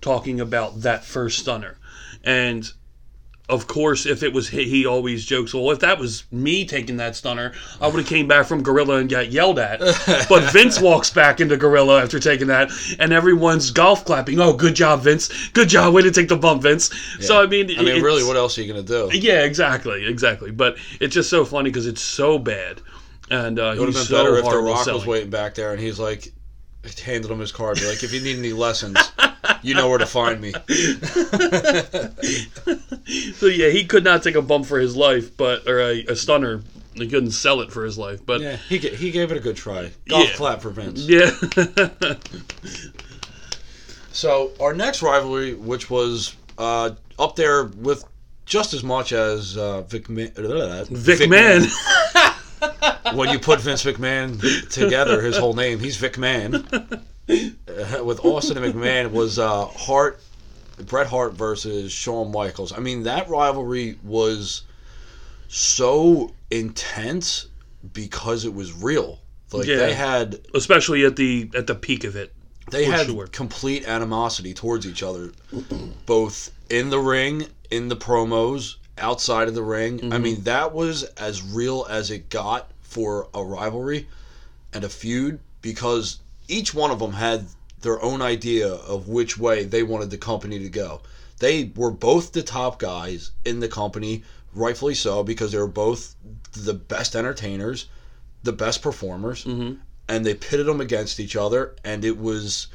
[0.00, 1.76] talking about that first stunner,
[2.24, 2.72] and
[3.50, 6.96] of course, if it was he, he always jokes, well, if that was me taking
[6.98, 9.80] that stunner, I would have came back from Gorilla and got yelled at.
[10.28, 14.40] but Vince walks back into Gorilla after taking that, and everyone's golf clapping.
[14.40, 15.48] Oh, good job, Vince!
[15.50, 16.90] Good job, way to take the bump, Vince.
[17.20, 19.18] So I mean, I mean, really, what else are you going to do?
[19.18, 20.50] yeah, exactly, exactly.
[20.50, 22.80] But it's just so funny because it's so bad,
[23.30, 25.80] and uh, It would have been better if The Rock was waiting back there and
[25.80, 26.32] he's like,
[27.04, 27.76] handed him his card.
[27.78, 28.96] Be like, if you need any lessons,
[29.62, 30.52] you know where to find me.
[33.34, 36.14] So yeah, he could not take a bump for his life, but or a, a
[36.16, 36.62] stunner.
[36.94, 39.40] He couldn't sell it for his life, but Yeah, he ga- he gave it a
[39.40, 39.90] good try.
[40.08, 40.34] Golf Yeah.
[40.36, 41.06] clap for Vince.
[41.08, 41.30] yeah,
[44.12, 48.04] So our next rivalry, which was uh, up there with
[48.46, 50.26] just as much as uh, Vic, Ma-
[50.90, 51.62] Vic Man.
[53.14, 56.66] when you put Vince McMahon together, his whole name, he's Vic Man.
[57.28, 60.20] Uh, with Austin and McMahon was uh, Hart,
[60.86, 62.72] Bret Hart versus Shawn Michaels.
[62.72, 64.62] I mean, that rivalry was
[65.48, 67.46] so intense
[67.92, 69.20] because it was real.
[69.52, 69.76] Like Yeah.
[69.76, 72.32] they had especially at the at the peak of it.
[72.70, 73.26] they had sure.
[73.26, 75.32] complete animosity towards each other,
[76.06, 79.98] both in the ring, in the promos, outside of the ring.
[80.00, 80.22] I Mm-hmm.
[80.22, 84.06] mean, that was as real as it got for a rivalry
[84.72, 87.46] and a feud because each one of them had
[87.82, 91.00] their own idea of which way they wanted the company to go.
[91.38, 94.22] They were both the top guys in the company,
[94.54, 96.14] rightfully so, because they were both
[96.52, 97.86] the best entertainers,
[98.42, 99.74] the best performers Mm-hmm.
[100.08, 102.66] and they pitted them against each other and it was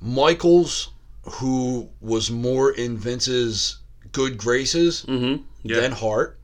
[0.00, 0.90] Michaels
[1.22, 3.78] who was more in Vince's
[4.14, 5.42] good graces Mm-hmm.
[5.62, 6.38] Yeah, than Hart.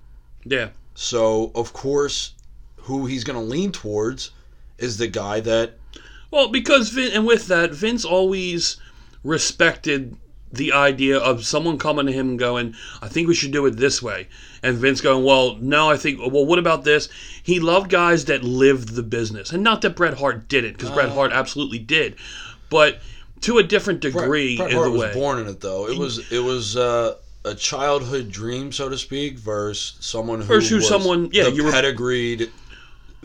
[0.44, 2.32] yeah, So of course
[2.76, 4.30] who he's going to lean towards
[4.78, 5.78] is the guy that
[6.30, 8.76] Well, because Vin, and with that, Vince always
[9.24, 10.16] respected
[10.52, 13.76] the idea of someone coming to him and going, "I think we should do it
[13.76, 14.26] this way,"
[14.64, 16.18] and Vince going, "Well, no, I think.
[16.18, 17.08] Well, what about this?"
[17.42, 21.10] He loved guys that lived the business, and not that Bret Hart didn't, because Bret
[21.10, 22.16] Hart absolutely did,
[22.68, 23.00] but
[23.42, 25.86] to a different degree Bret in Hart the was born in it though.
[25.88, 30.72] It was it was uh, a childhood dream so to speak versus someone who Versus
[30.72, 32.50] was someone- yeah, the you were- pedigreed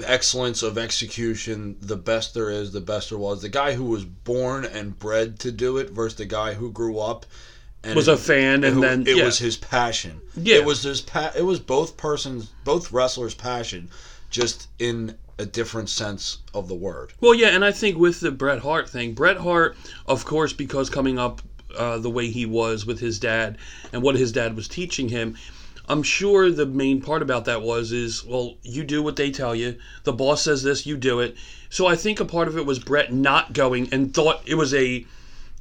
[0.06, 3.42] excellence of execution, the best there is, the best there was.
[3.42, 7.00] The guy who was born and bred to do it versus the guy who grew
[7.00, 7.26] up
[7.84, 9.26] and was a fan, and who- then it yeah.
[9.26, 10.20] was his passion.
[10.36, 10.56] Yeah.
[10.58, 13.90] it was his pa- It was both persons, both wrestlers' passion,
[14.30, 17.14] just in a different sense of the word.
[17.22, 20.90] Well, yeah, and I think with the Bret Hart thing, Bret Hart, of course, because
[20.90, 21.42] coming up
[21.78, 23.58] uh, the way he was with his dad
[23.94, 25.36] and what his dad was teaching him,
[25.88, 29.54] I'm sure the main part about that was is well, you do what they tell
[29.56, 29.78] you.
[30.04, 31.36] The boss says this, you do it.
[31.70, 34.74] So I think a part of it was Bret not going and thought it was
[34.74, 35.06] a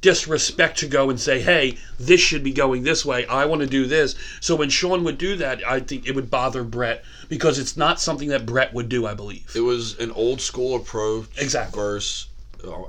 [0.01, 3.25] disrespect to go and say, "Hey, this should be going this way.
[3.25, 6.29] I want to do this." So when Shawn would do that, I think it would
[6.29, 9.05] bother Bret because it's not something that Bret would do.
[9.07, 9.51] I believe.
[9.55, 11.79] It was an old school approach Exactly.
[11.79, 12.27] versus,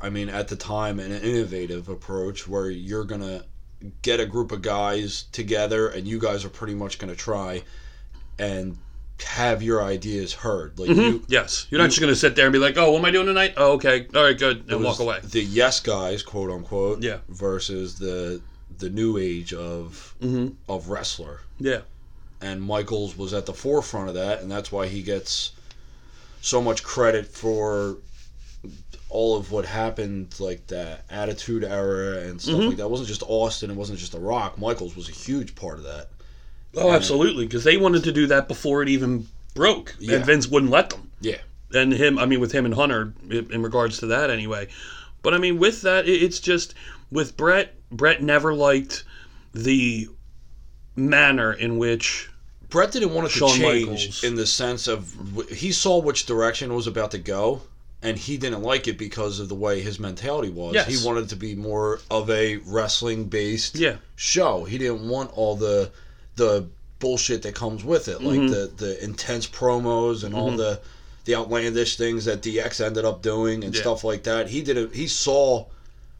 [0.02, 3.44] I mean, at the time, an innovative approach where you're gonna
[4.02, 7.62] get a group of guys together and you guys are pretty much gonna try
[8.38, 8.78] and
[9.24, 10.78] have your ideas heard.
[10.78, 12.98] Like you, Yes, you're not just going to sit there and be like, "Oh, what
[12.98, 15.20] am I doing tonight?" Oh, okay, all right, good, and walk away.
[15.22, 17.18] The yes guys, quote unquote, Yeah.
[17.28, 18.42] versus the
[18.78, 20.54] the new age of Mhm.
[20.68, 21.40] of wrestler.
[21.58, 21.80] Yeah,
[22.42, 25.52] and Michaels was at the forefront of that, and that's why he gets
[26.42, 27.96] so much credit for
[29.08, 32.68] all of what happened, like the Attitude Era and stuff Mm-hmm.
[32.68, 32.84] like that.
[32.84, 34.58] It wasn't just Austin, it wasn't just The Rock.
[34.58, 36.08] Michaels was a huge part of that.
[36.76, 40.16] oh, absolutely, because they wanted to do that before it even broke, Yeah.
[40.16, 41.10] and Vince wouldn't let them.
[41.20, 41.38] Yeah,
[41.74, 44.68] And him, I mean, with him and Hunter, in in regards to that, anyway.
[45.22, 46.74] But I mean, with that, it's just
[47.10, 47.74] with Bret.
[47.90, 49.04] Bret never liked
[49.54, 50.08] the
[50.94, 52.28] manner in which
[52.68, 54.24] Bret didn't want it to Shawn change Michaels.
[54.24, 55.14] in the sense of
[55.50, 57.62] he saw which direction it was about to go,
[58.06, 60.74] and he didn't like it because of the way his mentality was.
[60.74, 60.86] Yes.
[60.88, 64.64] He wanted it to be more of a wrestling based yeah, show.
[64.64, 65.90] He didn't want all the
[66.36, 66.66] the
[66.98, 68.48] bullshit that comes with it, like Mm-hmm.
[68.50, 70.80] the the intense promos and all the
[71.24, 73.80] the outlandish things that DX ended up doing and Yeah.
[73.80, 74.48] stuff like that.
[74.48, 74.94] He did it.
[74.94, 75.66] He saw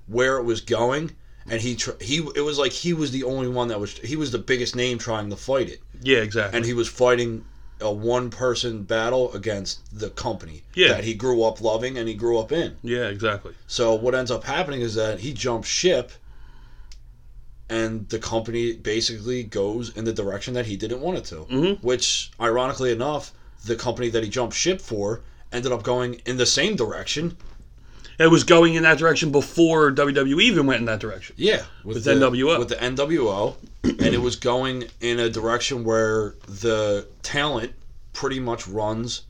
[0.09, 1.13] where it was going,
[1.49, 4.17] and he tr- he it was like he was the only one that was he
[4.17, 6.57] was the biggest name trying to fight it, Yeah, exactly.
[6.57, 7.45] and he was fighting
[7.81, 10.89] a one person battle against the company Yeah.
[10.89, 12.77] that he grew up loving and he grew up in.
[12.83, 13.53] yeah, exactly.
[13.67, 16.13] So what ends up happening is that he jumps ship,
[17.69, 21.47] and the company basically goes in the direction that he didn't want it to.
[21.51, 21.83] Mhm.
[21.83, 23.33] Which, ironically enough,
[23.65, 27.37] the company that he jumped ship for ended up going in the same direction.
[28.19, 31.35] It was going in that direction before WWE even went in that direction.
[31.39, 32.59] Yeah, with, With the NWO.
[32.59, 37.73] With the NWO, and it was going in a direction where the talent
[38.13, 39.23] pretty much runs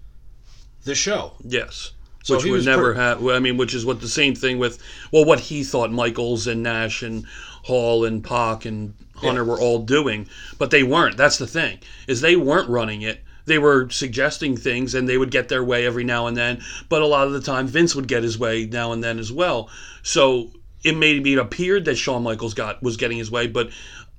[0.85, 1.33] the show.
[1.42, 1.92] Yes.
[2.22, 3.27] So which would never pre- have.
[3.27, 4.81] I mean, which is what the same thing with.
[5.12, 7.25] Well, what he thought Michaels and Nash and
[7.64, 9.49] Hall and Pac and Hunter Yeah.
[9.49, 11.16] were all doing, but they weren't.
[11.16, 13.20] That's the thing is they weren't running it.
[13.47, 16.63] They were suggesting things, and they would get their way every now and then.
[16.89, 19.33] But a lot of the time, Vince would get his way now and then as
[19.33, 19.71] well.
[20.03, 20.53] So
[20.85, 23.71] it maybe it appeared that Shawn Michaels got was getting his way, but.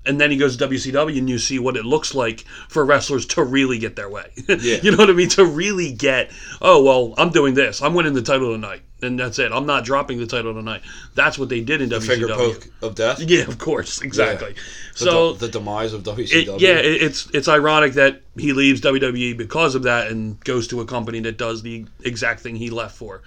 [0.08, 3.26] And then he goes to WCW, and you see what it looks like for wrestlers
[3.28, 4.32] to really get their way.
[4.48, 4.78] Yeah.
[4.82, 5.30] you know what I mean?
[5.30, 7.82] To really get, oh well, I'm doing this.
[7.82, 9.52] I'm winning the title tonight, and that's it.
[9.52, 10.82] I'm not dropping the title tonight.
[11.16, 12.08] That's what they did in The WCW.
[12.08, 13.20] finger poke of death.
[13.20, 14.54] Yeah, of course, exactly.
[14.54, 14.60] The,
[15.00, 16.56] So the demise of WCW.
[16.56, 20.68] it, yeah, it, it's it's ironic that he leaves WWE because of that and goes
[20.70, 23.22] to a company that does the exact thing he left for.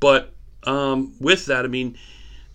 [0.00, 0.32] But
[0.64, 1.96] um, with that, I mean,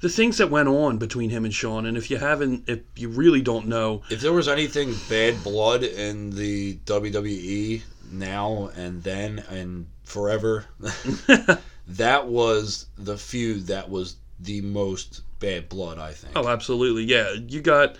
[0.01, 3.09] the things that went on between him and Shawn, and if you haven't, if you
[3.09, 7.81] really don't know, If there was anything bad blood in the WWE
[8.11, 10.65] now and then and forever,
[11.87, 16.33] that was the feud that was the most bad blood, I think.
[16.35, 17.97] oh, absolutely, yeah, you got.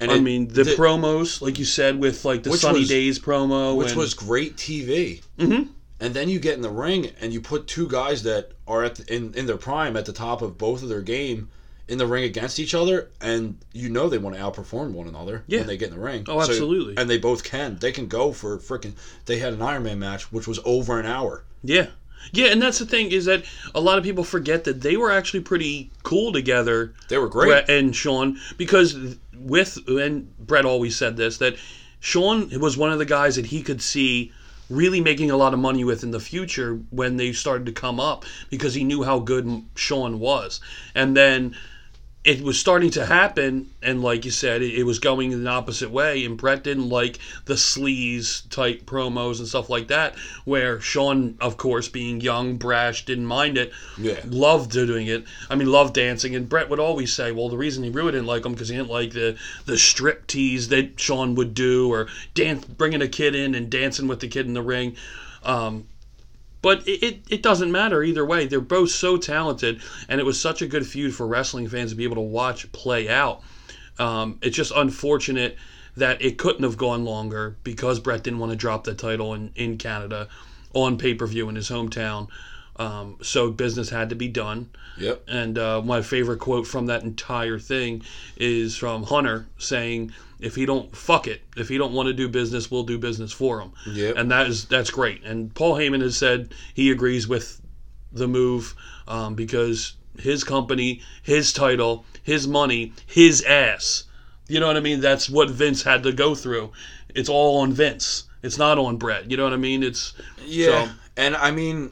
[0.00, 2.88] and I it- mean, the, the- promos, like you said, with like the Sunny was-
[2.88, 5.22] Days promo, which and, was great TV.
[5.38, 5.68] Mhm.
[6.00, 8.96] And then you get in the ring and you put two guys that are at
[8.96, 11.48] the, in in their prime at the top of both of their game
[11.88, 15.42] in the ring against each other, and you know they want to outperform one another
[15.46, 15.60] Yeah.
[15.60, 16.24] when they get in the ring.
[16.28, 16.94] Oh, absolutely.
[16.98, 17.78] and they both can.
[17.78, 18.92] They can go for freaking.
[19.26, 21.44] They had an Iron Man match which was over an hour.
[21.64, 21.86] Yeah.
[22.32, 25.10] Yeah, and that's the thing is that a lot of people forget that they were
[25.10, 27.46] actually pretty cool together, They were great.
[27.48, 28.94] Bret and Shawn, because
[29.34, 31.56] with and Bret always said this that
[32.00, 34.32] Shawn was one of the guys that he could see
[34.68, 37.98] really making a lot of money with in the future when they started to come
[37.98, 40.60] up because he knew how good Shawn was,
[40.94, 41.54] and then
[42.28, 45.50] it was starting to happen, and like you said, it, it was going in the
[45.50, 46.26] opposite way.
[46.26, 50.14] And Bret didn't like the sleaze type promos and stuff like that.
[50.44, 53.72] Where Shawn, of course, being young, brash, didn't mind it.
[53.96, 54.20] Yeah.
[54.26, 55.24] loved doing it.
[55.48, 56.36] I mean, loved dancing.
[56.36, 58.76] And Bret would always say, "Well, the reason he really didn't like him because he
[58.76, 63.34] didn't like the the strip tease that Shawn would do, or dance, bringing a kid
[63.34, 64.96] in and dancing with the kid in the ring."
[65.44, 65.86] Um,
[66.62, 68.46] but it, it, it doesn't matter either way.
[68.46, 71.96] They're both so talented, and it was such a good feud for wrestling fans to
[71.96, 73.42] be able to watch play out.
[73.98, 75.56] Um, it's just unfortunate
[75.96, 79.52] that it couldn't have gone longer because Bret didn't want to drop the title in,
[79.56, 80.28] in Canada
[80.72, 82.28] on pay per view in his hometown.
[82.76, 84.70] Um, so business had to be done.
[84.98, 85.24] Yep.
[85.26, 88.02] And uh, my favorite quote from that entire thing
[88.36, 92.28] is from Hunter saying, "If he don't fuck it, if he don't want to do
[92.28, 94.16] business, we'll do business for him." Yep.
[94.16, 95.22] And that is that's great.
[95.24, 97.60] And Paul Heyman has said he agrees with
[98.12, 98.74] the move
[99.06, 104.04] um, because his company, his title, his money, his ass.
[104.48, 105.00] You know what I mean?
[105.00, 106.72] That's what Vince had to go through.
[107.14, 108.24] It's all on Vince.
[108.42, 109.30] It's not on Bret.
[109.30, 109.82] You know what I mean?
[109.82, 110.14] It's
[110.46, 111.90] Yeah, So- and I mean,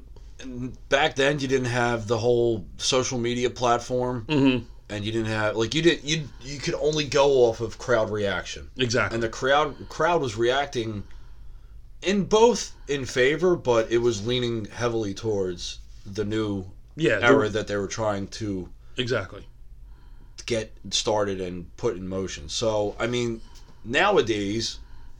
[0.88, 4.64] back then you didn't have the whole social media platform, Mhm.
[4.88, 8.10] And you didn't have like you didn't you you could only go off of crowd
[8.10, 9.14] reaction, exactly.
[9.16, 11.04] and the crowd crowd was reacting
[12.02, 17.66] in both in favor, but it was leaning heavily towards the new yeah, era that
[17.66, 19.44] they were trying to exactly.
[20.46, 22.48] get started and put in motion.
[22.48, 23.40] So, I mean,
[23.84, 24.78] nowadays,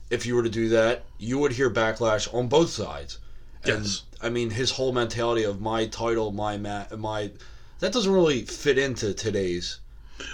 [0.09, 3.19] if you were to do that, you would hear backlash on both sides.
[3.63, 4.03] And, Yes.
[4.21, 7.31] I mean, his whole mentality of my title, my ma- my
[7.79, 9.79] that doesn't really fit into today's.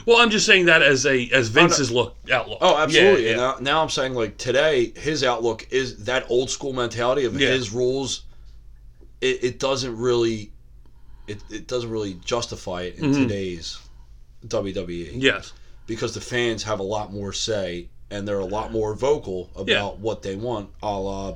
[0.06, 2.60] Well, I'm just saying that as a as Vince's look outlook.
[2.62, 3.26] Oh, absolutely.
[3.26, 3.36] Yeah, yeah.
[3.38, 7.50] Now, now I'm saying like today, his outlook is that old school mentality of Yeah.
[7.50, 8.24] his rules.
[9.20, 10.52] It, it doesn't really,
[11.28, 13.24] it, it doesn't really justify it in Mhm.
[13.24, 13.78] today's
[14.48, 15.54] WWE Yes.
[15.88, 20.00] because the fans have a lot more say and they're a lot more vocal about
[20.00, 21.36] what they want, a la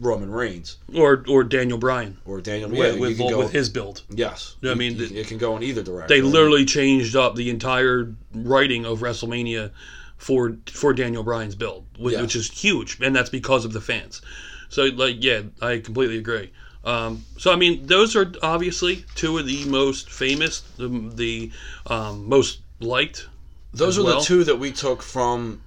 [0.00, 2.72] Roman Reigns Or or Daniel Bryan or Daniel.
[2.72, 4.02] Yeah, with, with, with his build.
[4.10, 4.56] yes.
[4.60, 4.96] You know I mean?
[4.96, 6.08] you- it can go in either direction.
[6.08, 9.70] They literally changed up the entire writing of WrestleMania
[10.16, 12.22] for for Daniel Bryan's build, which, Yes.
[12.22, 14.20] which is huge, and that's because of the fans.
[14.68, 16.50] So like, yeah, I completely agree.
[16.84, 21.50] Um, so I mean, those are obviously two of the most famous, the, the
[21.86, 23.28] um, most liked.
[23.74, 24.20] Those are well.
[24.20, 25.60] the two that we took from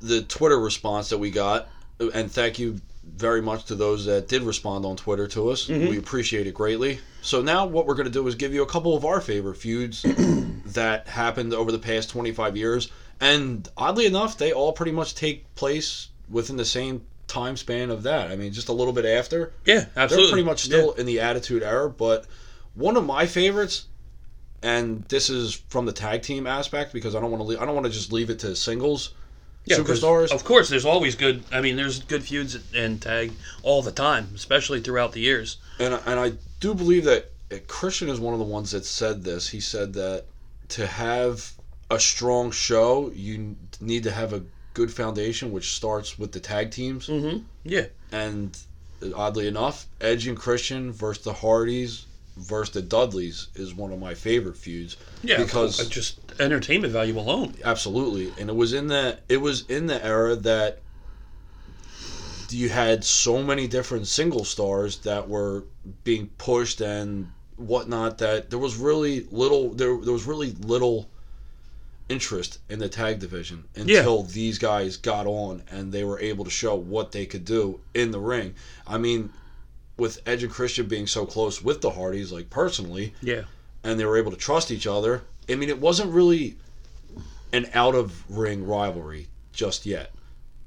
[0.00, 1.68] the Twitter response that we got,
[2.14, 2.80] and thank you
[3.18, 5.66] very much to those that did respond on Twitter to us.
[5.66, 5.88] Mm-hmm.
[5.88, 7.00] We appreciate it greatly.
[7.20, 9.56] So now what we're going to do is give you a couple of our favorite
[9.56, 10.02] feuds
[10.66, 12.90] that happened over the past 25 years,
[13.20, 18.04] and oddly enough, they all pretty much take place within the same time span of
[18.04, 18.30] that.
[18.30, 19.52] I mean, just a little bit after.
[19.64, 20.26] Yeah, absolutely.
[20.26, 22.26] They're pretty much still in the Attitude Era, but
[22.74, 23.86] one of my favorites,
[24.62, 27.48] and this is from the tag team aspect because I don't want to.
[27.48, 29.14] Leave, I don't want to just leave it to singles
[29.70, 30.32] Yeah, superstars.
[30.32, 31.44] Of course, there's always good.
[31.52, 35.58] I mean, there's good feuds and tag all the time, especially throughout the years.
[35.78, 39.24] And and I do believe that uh, Christian is one of the ones that said
[39.24, 39.48] this.
[39.48, 40.24] He said that
[40.70, 41.52] to have
[41.90, 44.42] a strong show, you need to have a
[44.74, 47.08] good foundation, which starts with the tag teams.
[47.08, 47.38] Mm-hmm.
[47.64, 47.86] Yeah.
[48.12, 48.56] And
[49.14, 52.06] oddly enough, Edge and Christian versus the Hardys
[52.38, 54.96] versus the Dudleys is one of my favorite feuds.
[55.22, 57.54] Yeah, because just entertainment value alone.
[57.64, 60.80] absolutely and it was in the it was in the era that
[62.50, 65.64] you had so many different single stars that were
[66.04, 71.10] being pushed and whatnot that there was really little there, there was really little
[72.08, 76.50] interest in the tag division until these guys got on and they were able to
[76.50, 78.54] show what they could do in the ring
[78.86, 79.30] i mean
[79.98, 83.42] with edge and christian being so close with the hardys like personally Yeah.
[83.84, 85.22] and they were able to trust each other.
[85.50, 86.56] I mean, it wasn't really
[87.52, 90.12] an out of ring rivalry just yet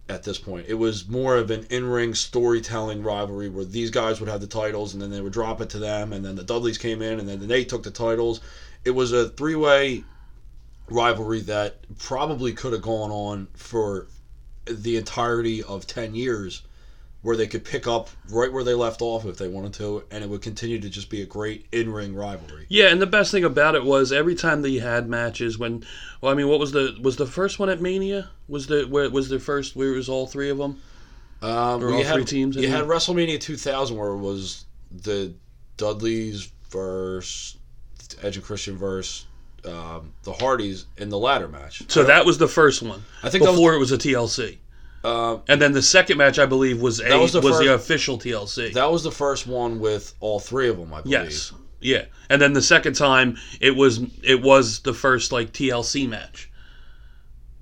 [0.10, 0.66] at this point.
[0.68, 4.48] It was more of an in ring storytelling rivalry where these guys would have the
[4.48, 7.20] titles and then they would drop it to them, and then the Dudleys came in
[7.20, 8.42] and then they took the titles.
[8.84, 10.04] It was a three way
[10.90, 14.08] rivalry that probably could have gone on for
[14.66, 16.64] the entirety of 10 years
[17.24, 20.24] where they could pick up right where they left off if they wanted to and
[20.24, 23.44] it would continue to just be a great in-ring rivalry Yeah, and the best thing
[23.44, 25.86] about it was every time they had matches when,
[26.20, 28.30] well, I mean, what was the was the first one at Mania?
[28.48, 30.82] Was the where was the first where it was all three of them?
[31.44, 35.34] Um, Or all had, three teams You had WrestleMania 2000 where it was the
[35.78, 37.58] Dudleys versus
[38.22, 39.26] Edge and Christian versus
[39.66, 41.84] um, the Hardys in the ladder match.
[41.88, 43.04] So that was the first one.
[43.24, 44.58] I think that was- before it was a TLC,
[45.04, 48.20] Um, and then the second match I believe was a was was the the, official
[48.20, 48.74] TLC.
[48.74, 51.24] that was the first one with all three of them, I believe.
[51.24, 56.08] yes, yeah, and then the second time it was it was the first like TLC
[56.08, 56.52] match,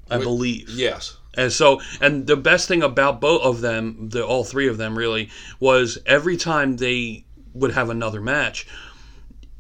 [0.10, 0.70] I Wait, believe.
[0.70, 1.16] Yes.
[1.36, 4.98] And so, and the best thing about both of them, the all three of them,
[4.98, 5.30] really,
[5.60, 7.24] was every time they
[7.54, 8.68] would have another match,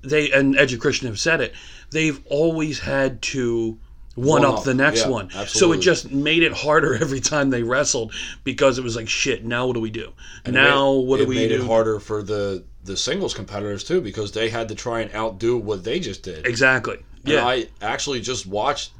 [0.02, 1.54] they and Edge and Christian have said it,
[1.92, 3.80] they've always had to
[4.20, 5.30] one, One up up, the next yeah, one.
[5.48, 8.14] So it just made it harder every time they wrestled
[8.44, 9.46] because it was like shit.
[9.46, 10.12] Now what do we do?
[10.46, 11.62] And now made, what do it we made do?
[11.64, 15.58] it harder for the the singles competitors too because they had to try and outdo
[15.58, 16.46] what they just did.
[16.46, 16.98] Exactly.
[17.24, 17.46] And Yeah.
[17.46, 18.92] I actually just watched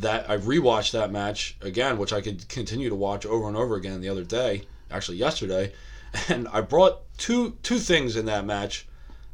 [0.00, 0.28] that.
[0.30, 4.00] I rewatched that match again, which I could continue to watch over and over again
[4.00, 5.72] the other day, actually yesterday,
[6.28, 8.86] and I brought two two things in that match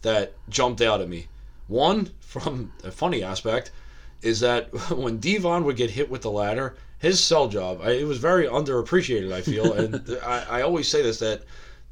[0.03, 1.26] that jumped out at me.
[1.68, 3.70] One, from a funny aspect,
[4.27, 8.07] is that when Devon would get hit with the ladder, his sell job, I, it
[8.07, 9.33] was very underappreciated.
[9.33, 11.43] I feel, and I, I always say this that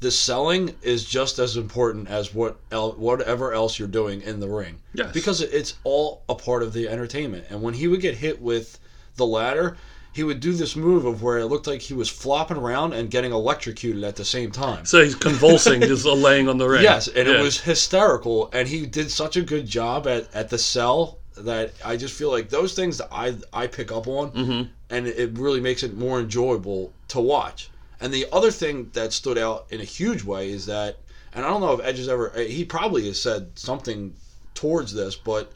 [0.00, 4.48] the selling is just as important as what el- whatever else you're doing in the
[4.48, 4.78] ring.
[4.92, 5.12] Yes.
[5.12, 7.46] Because it's all a part of the entertainment.
[7.48, 8.78] And when he would get hit with
[9.16, 9.76] the ladder,
[10.12, 13.10] he would do this move of where it looked like he was flopping around and
[13.10, 14.84] getting electrocuted at the same time.
[14.84, 16.82] so he's convulsing, just laying on the ring.
[16.82, 17.38] Yes, and Yeah.
[17.38, 21.72] it was hysterical, and he did such a good job at, at the sell that
[21.84, 24.68] I just feel like those things that I I pick up on, Mhm.
[24.90, 27.70] and it really makes it more enjoyable to watch.
[28.00, 30.98] And the other thing that stood out in a huge way is that,
[31.32, 34.14] and I don't know if Edge has ever, he probably has said something
[34.54, 35.52] towards this, but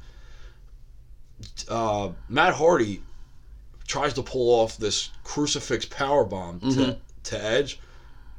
[1.69, 3.03] uh, Matt Hardy
[3.87, 7.79] tries to pull off this crucifix power bomb to, to Edge.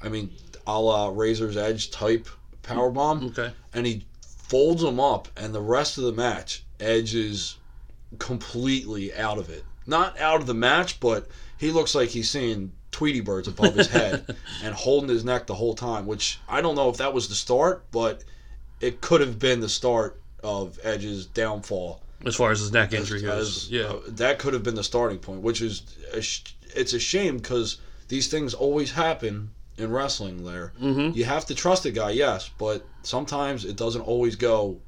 [0.02, 0.32] I mean,
[0.68, 2.28] a la Razor's Edge type
[2.64, 3.52] power bomb okay.
[3.74, 7.58] and he folds him up, and the rest of the match, Edge is
[8.18, 9.64] completely out of it.
[9.86, 11.28] Not out of the match, but
[11.58, 15.54] he looks like he's seeing Tweety birds above his head and holding his neck the
[15.56, 16.06] whole time.
[16.06, 18.24] Which I don't know if that was the start, but
[18.82, 22.02] it could have been the start of Edge's downfall.
[22.26, 23.84] As far as his neck As- injury goes, as- yeah.
[23.84, 25.42] uh, that could have been the starting point.
[25.42, 27.78] Which is a sh- it's a shame because
[28.10, 30.44] these things always happen in wrestling.
[30.44, 34.80] There, hmm you have to trust a guy, yes, but sometimes it doesn't always go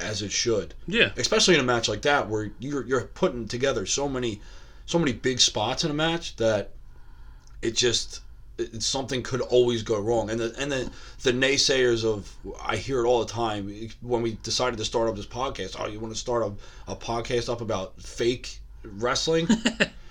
[0.00, 0.74] as it should.
[0.86, 1.10] Yeah.
[1.16, 4.40] Especially in a match like that where you're you're putting together so many
[4.86, 6.70] so many big spots in a match that
[7.62, 8.20] it just
[8.58, 10.30] it, something could always go wrong.
[10.30, 10.90] And the and the
[11.22, 15.16] the naysayers of I hear it all the time when we decided to start up
[15.16, 15.76] this podcast.
[15.78, 19.48] Oh, you want to start a, a podcast up about fake wrestling?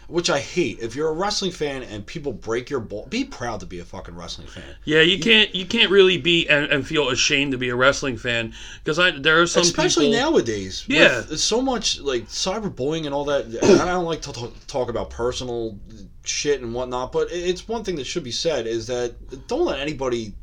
[0.09, 0.79] Which I hate.
[0.79, 3.85] If you're a wrestling fan and people break your ball, be proud to be a
[3.85, 4.63] fucking wrestling fan.
[4.83, 8.17] Yeah, you can't you can't really be and, and feel ashamed to be a wrestling
[8.17, 8.53] fan
[8.83, 10.83] because I there are some especially people, nowadays.
[10.87, 11.17] Yeah.
[11.17, 13.45] with so much like cyberbullying and all that.
[13.45, 15.77] And I don't like to talk, talk about personal
[16.23, 19.79] shit and whatnot, but it's one thing that should be said is that don't let
[19.79, 20.33] anybody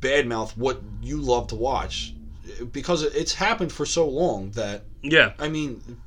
[0.00, 2.14] badmouth what you love to watch
[2.72, 5.98] because it's happened for so long that Yeah, I mean,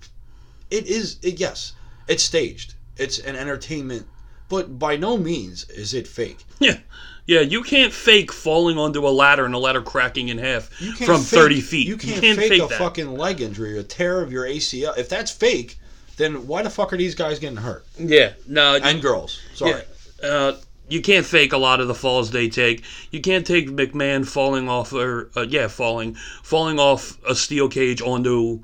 [0.70, 1.74] it is it, yes,
[2.08, 2.75] it's staged.
[2.98, 4.06] It's an entertainment,
[4.50, 6.44] but by no means is it fake.
[6.60, 6.80] yeah,
[7.26, 7.42] yeah.
[7.42, 11.40] You can't fake falling onto a ladder and a ladder cracking in half from fake-
[11.40, 11.88] thirty feet.
[11.88, 12.78] You can't, fake, a that.
[12.78, 14.98] fucking leg injury, a tear of your ACL.
[14.98, 15.78] If that's fake,
[16.18, 17.86] then why the fuck are these guys getting hurt?
[18.00, 19.82] Yeah, no, And girls, sorry.
[20.24, 20.28] Yeah.
[20.30, 22.84] Uh, you can't fake a lot of the falls they take.
[23.10, 28.02] You can't take McMahon falling off, or uh, yeah, falling, falling off a steel cage
[28.04, 28.62] onto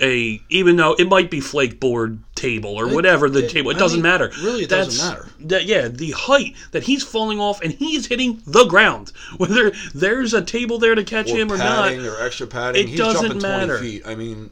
[0.00, 3.70] a, even though it might be flake board table or whatever the it- table.
[3.70, 4.30] It I doesn't mean, matter.
[4.42, 5.28] really, it doesn't matter.
[5.40, 10.34] That, yeah, the height that he's falling off and he's hitting the ground, whether there's
[10.34, 11.88] a table there to catch Or him or not.
[11.88, 12.82] padding or extra padding.
[12.84, 13.78] It He's doesn't matter.
[13.78, 14.06] 20 feet.
[14.06, 14.50] I mean,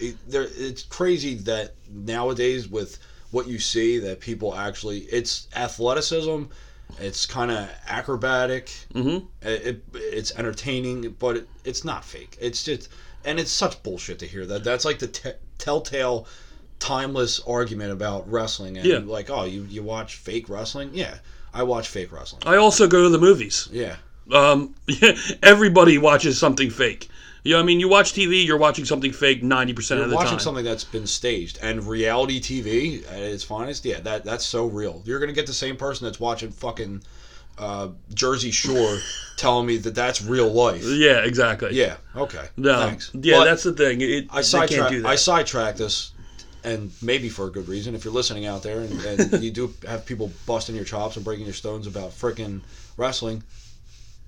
[0.00, 2.98] it, there, it's crazy that nowadays with
[3.30, 6.44] what you see that people actually it's athleticism.
[7.00, 8.70] It's kind of acrobatic.
[8.94, 9.26] Mhm.
[9.42, 12.36] It, it, it's entertaining, but it, it's not fake.
[12.40, 12.88] It's just,
[13.24, 14.62] and it's such bullshit to hear that.
[14.62, 16.26] That's like the te- telltale,
[16.84, 18.76] timeless argument about wrestling.
[18.76, 19.00] And Yeah.
[19.04, 20.90] like, oh, you you watch fake wrestling?
[20.92, 21.14] Yeah,
[21.52, 22.42] I watch fake wrestling.
[22.44, 23.68] I also go to the movies.
[23.72, 23.96] Yeah,
[24.32, 24.74] Um,
[25.42, 27.08] everybody watches something fake.
[27.42, 30.04] You know, what I mean, you watch TV, you're watching something fake ninety percent You're
[30.04, 30.24] of the time.
[30.24, 33.84] You're watching something that's been staged and reality TV at its finest.
[33.84, 35.02] Yeah, that that's so real.
[35.04, 37.02] You're gonna get the same person that's watching fucking
[37.58, 38.98] uh, Jersey Shore
[39.36, 40.84] telling me that that's real life.
[40.84, 41.74] Yeah, exactly.
[41.74, 41.96] Yeah.
[42.16, 42.46] Okay.
[42.56, 43.10] No, Thanks.
[43.14, 44.00] yeah, But that's the thing.
[44.00, 45.08] It, I they can't do that.
[45.08, 46.12] I sidetrack this,
[46.64, 47.94] and maybe for a good reason.
[47.94, 51.24] If you're listening out there and, and you do have people busting your chops and
[51.24, 52.62] breaking your stones about freaking
[52.96, 53.44] wrestling,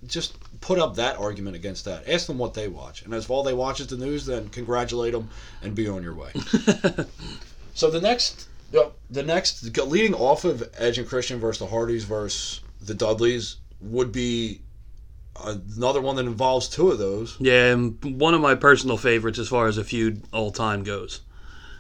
[0.07, 2.09] just put up that argument against that.
[2.09, 5.13] Ask them what they watch, and if all they watch is the news, then congratulate
[5.13, 5.31] them
[5.63, 6.31] and be on your way.
[7.75, 12.61] so the next, the next leading off of Edge and Christian versus the Hardys versus
[12.81, 14.61] the Dudleys would be
[15.43, 17.37] another one that involves two of those.
[17.41, 21.21] yeah, and one of my personal favorites as far as a feud all time goes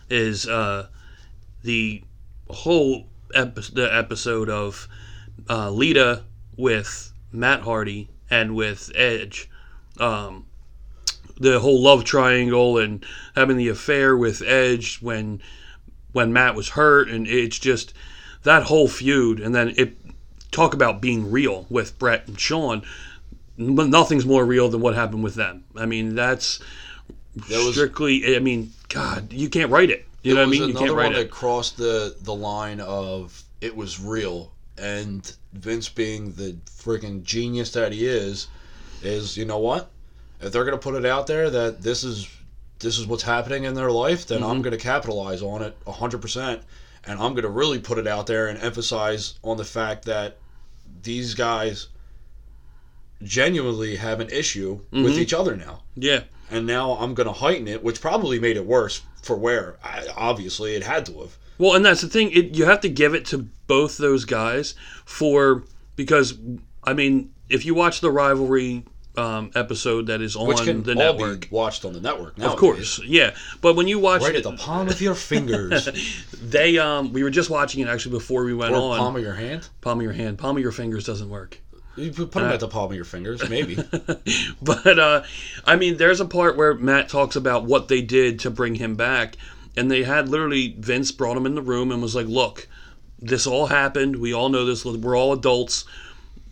[0.08, 0.88] is uh,
[1.62, 2.02] the
[2.48, 4.88] whole epi- the episode of
[5.48, 6.24] uh, Lita
[6.56, 9.48] with Matt Hardy and with Edge.
[9.98, 10.46] Um,
[11.38, 13.04] the whole love triangle and
[13.34, 15.42] having the affair with Edge when
[16.12, 17.92] when Matt was hurt, and it's just
[18.42, 19.96] that whole feud, and then it
[20.50, 22.82] talk about being real with Bret and Shawn.
[23.58, 25.64] Nothing's more real than what happened with them.
[25.76, 26.60] I mean, that's
[27.36, 28.34] That was- strictly.
[28.36, 30.06] I mean, God, you can't write it.
[30.22, 30.68] You know what I mean?
[30.68, 31.18] You can't write one it.
[31.18, 37.70] that crossed the the line of it was real, and Vince, being the freaking genius
[37.72, 38.48] that he is,
[39.02, 39.90] is you know what?
[40.40, 42.28] If they're gonna put it out there that this is
[42.80, 44.50] this is what's happening in their life, then Mm-hmm.
[44.50, 46.62] I'm gonna capitalize on it hundred percent,
[47.04, 50.38] and I'm gonna really put it out there and emphasize on the fact that
[51.02, 51.86] these guys
[53.22, 55.18] genuinely have an issue with Mhm.
[55.18, 58.66] each other now Yeah, and now I'm going to heighten it, which probably made it
[58.66, 61.36] worse for where I, obviously it had to have.
[61.58, 62.30] Well, and that's the thing.
[62.32, 64.74] It, you have to give it to both those guys
[65.04, 65.64] for
[65.96, 66.38] because
[66.84, 68.84] I mean, if you watch the rivalry
[69.16, 72.36] um, episode that is on Which can the network, watched on the network.
[72.36, 72.54] Nowadays.
[72.54, 73.34] of course, yeah.
[73.60, 75.88] But when you watch, right at the palm of your fingers
[76.42, 78.98] they um, we were just watching it actually before we went or on.
[78.98, 79.68] palm of your hand.
[79.80, 81.60] palm of your hand, palm of your fingers doesn't work.
[81.96, 83.76] You put them at the palm of your fingers, maybe.
[84.62, 85.22] but uh,
[85.64, 88.96] I mean, there's a part where Matt talks about what they did to bring him
[88.96, 89.36] back,
[89.76, 92.68] and they had literally Vince brought him in the room and was like, "Look,
[93.18, 94.16] this all happened.
[94.16, 94.84] We all know this.
[94.84, 95.84] We're all adults.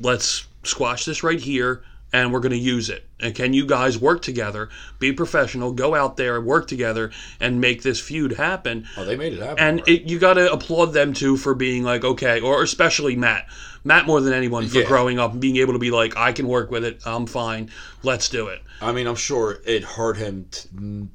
[0.00, 1.82] Let's squash this right here."
[2.12, 3.08] And we're going to use it.
[3.18, 4.68] And can you guys work together?
[5.00, 5.72] Be professional.
[5.72, 8.86] Go out there and work together and make this feud happen.
[8.96, 9.58] oh, they made it happen.
[9.58, 9.88] And right.
[9.88, 13.48] it, you got to applaud them too for being like, okay, or especially Matt.
[13.84, 14.84] Matt more than anyone for Yeah.
[14.86, 17.00] growing up and being able to be like, I can work with it.
[17.04, 17.70] I'm fine.
[18.02, 18.62] Let's do it.
[18.80, 21.08] I mean, I'm sure it hurt him t-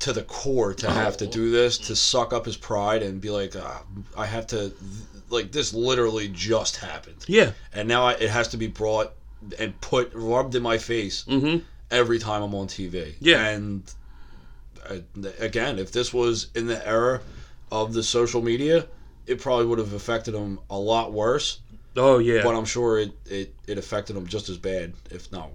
[0.00, 3.30] to the core to have to do this, to suck up his pride and be
[3.30, 3.82] like, ah,
[4.18, 4.72] I have to,
[5.30, 7.24] like, this literally just happened.
[7.26, 7.52] Yeah.
[7.72, 9.12] And now I, it has to be brought
[9.58, 11.58] and put, rubbed in my face Mm-hmm.
[11.90, 13.14] every time I'm on TV.
[13.20, 13.46] Yeah.
[13.48, 13.82] And
[14.88, 14.96] uh,
[15.38, 17.20] again, if this was in the era
[17.70, 18.86] of the social media,
[19.26, 21.60] it probably would have affected him a lot worse.
[21.96, 25.50] Oh yeah, but I'm sure it, it, it affected him just as bad, if not.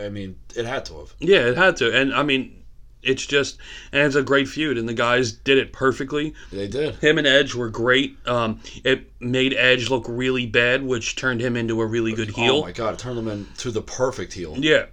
[0.00, 1.14] I mean, it had to have.
[1.18, 2.64] yeah, it had to, and I mean,
[3.02, 3.58] it's just
[3.92, 6.34] and it's a great feud, and the guys did it perfectly.
[6.50, 6.96] They did.
[6.96, 8.16] Him and Edge were great.
[8.26, 12.56] Um, it made Edge look really bad, which turned him into a really good heel.
[12.56, 14.54] Oh my god, it turned him into the perfect heel.
[14.56, 14.86] Yeah.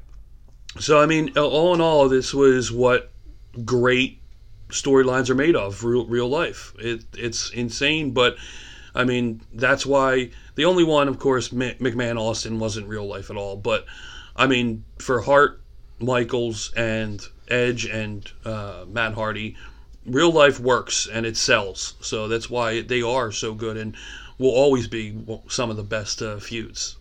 [0.80, 3.12] So I mean, all in all, this was what
[3.66, 4.20] great
[4.70, 5.84] storylines are made of.
[5.84, 6.74] Real, real life.
[6.80, 8.38] It, it's insane, but
[8.94, 13.38] I mean, that's why the only one, of course, McMahon Austin wasn't real life at
[13.38, 13.56] all.
[13.56, 13.86] But
[14.36, 15.62] I mean, for Hart,
[16.00, 19.56] Michaels, and Edge and uh, Matt Hardy,
[20.06, 21.96] real life works and it sells.
[22.02, 23.96] So that's why they are so good and
[24.38, 25.16] will always be
[25.48, 26.98] some of the best uh, feuds.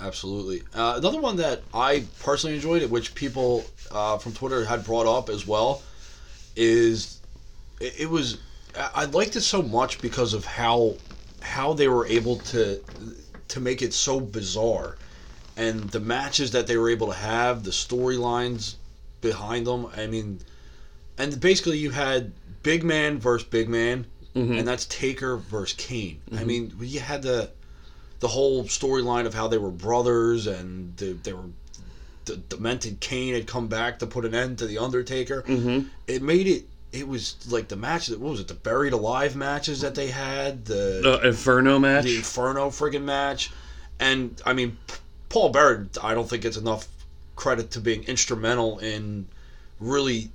[0.00, 0.62] Absolutely.
[0.74, 5.28] Uh, another one that I personally enjoyed, which people uh, from Twitter had brought up
[5.28, 5.82] as well,
[6.56, 7.20] is
[7.80, 8.38] it, it was
[8.76, 10.94] I liked it so much because of how
[11.40, 12.82] how they were able to
[13.48, 14.96] to make it so bizarre,
[15.56, 18.76] and the matches that they were able to have, the storylines
[19.20, 19.86] behind them.
[19.96, 20.40] I mean,
[21.18, 26.20] and basically you had big man versus big man, and that's Taker versus Kane.
[26.36, 27.50] I mean, you had the
[28.20, 31.48] the whole storyline of how they were brothers and they, they were
[32.26, 35.42] the demented Kane had come back to put an end to the Undertaker.
[35.42, 35.88] Mm-hmm.
[36.06, 36.64] It made it.
[36.92, 38.48] It was like the match that what was it?
[38.48, 40.64] The buried alive matches that they had.
[40.64, 42.04] The Uh, Inferno match.
[42.04, 43.50] the Inferno friggin' match,
[44.00, 44.94] and I mean, P-
[45.28, 45.86] Paul Bearer.
[46.02, 46.88] I don't think it's enough
[47.36, 49.26] credit to being instrumental in
[49.78, 50.30] really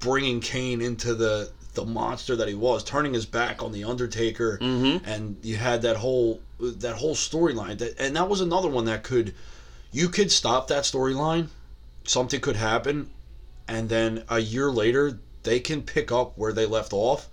[0.00, 4.56] bringing Kane into the the monster that he was, turning his back on the Undertaker,
[4.62, 7.76] and you had that whole that whole storyline.
[7.76, 9.34] That and that was another one that could
[9.92, 11.48] you could stop that storyline,
[12.04, 13.10] something could happen,
[13.68, 17.28] and then a year later they can pick up where they left off,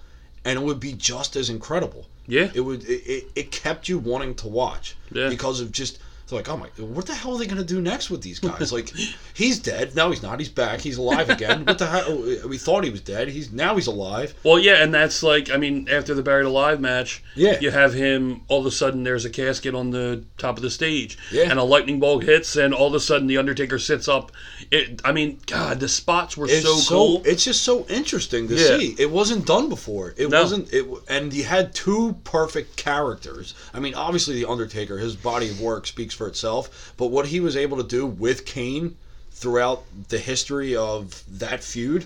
[0.45, 2.07] and it would be just as incredible.
[2.27, 2.49] Yeah.
[2.53, 5.27] It would it, it, it kept you wanting to watch Yeah.
[5.27, 8.09] because of just it's like oh my what the hell are they gonna do next
[8.09, 8.89] with these guys like
[9.33, 12.17] he's dead no he's not he's back he's alive again what the hell
[12.47, 15.57] we thought he was dead he's now he's alive Well, yeah, and that's like, I
[15.57, 17.59] mean, after the Buried Alive match, Yeah.
[17.59, 20.69] you have him, all of a sudden, there's a casket on the top of the
[20.69, 21.17] stage.
[21.31, 21.49] Yeah.
[21.49, 24.31] And a lightning bolt hits, and all of a sudden, The Undertaker sits up.
[24.71, 27.21] It, I mean, God, the spots were so, so, cool.
[27.25, 28.77] it's just so interesting to Yeah.
[28.77, 30.41] see it wasn't done before it No.
[30.41, 35.49] wasn't it and you had two perfect characters i mean obviously the undertaker his body
[35.49, 38.95] of work speaks for itself but what he was able to do with kane
[39.31, 42.05] throughout the history of that feud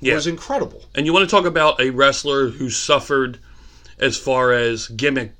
[0.00, 0.14] Yeah.
[0.14, 3.38] was incredible and you want to talk about a wrestler who suffered
[3.98, 5.32] as far as gimmick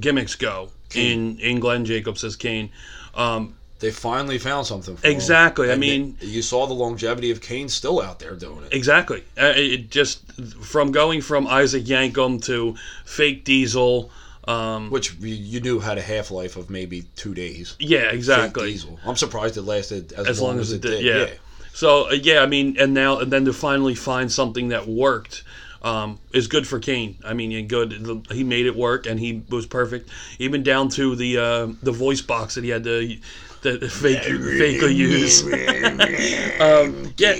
[0.00, 2.70] gimmicks go in, in Glenn Jacobs as Kane.
[3.14, 5.12] Um, they finally found something for him.
[5.12, 8.72] Exactly, I mean- they- you saw the longevity of Kane still out there doing it.
[8.72, 9.22] Exactly.
[9.40, 10.20] Uh, it just
[10.60, 14.10] from going from Isaac Yankem to fake Diesel.
[14.48, 17.76] Um, Which you- knew had a half life of maybe two days.
[17.78, 18.72] yeah, exactly.
[18.72, 18.98] Diesel.
[19.04, 21.18] I'm surprised it lasted as, As long as it did, Yeah.
[21.18, 21.30] yeah.
[21.74, 25.44] So uh, yeah, I mean, and now and then to finally find something that worked
[25.82, 27.16] um, is good for Kane.
[27.24, 27.90] I mean, and good.
[28.04, 30.08] The- He made it work, and he was perfect.
[30.38, 33.16] Even down to the uh, the voice box that he had to
[33.62, 35.42] the fake fake use.
[36.60, 37.34] um, yeah,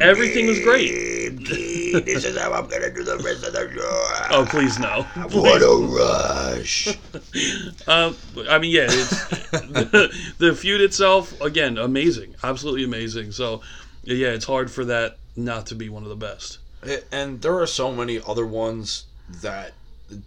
[0.00, 0.90] everything was great.
[1.46, 4.36] this is how I'm gonna do the rest of the show.
[4.36, 5.02] Oh, please no.
[5.32, 6.88] What a rush!
[7.86, 8.16] Um,
[8.48, 13.32] I mean, yeah, it's, the, the feud itself, again, amazing, absolutely amazing.
[13.32, 13.60] So,
[14.04, 16.58] yeah, it's hard for that not to be one of the best.
[17.10, 19.72] and there are so many other ones that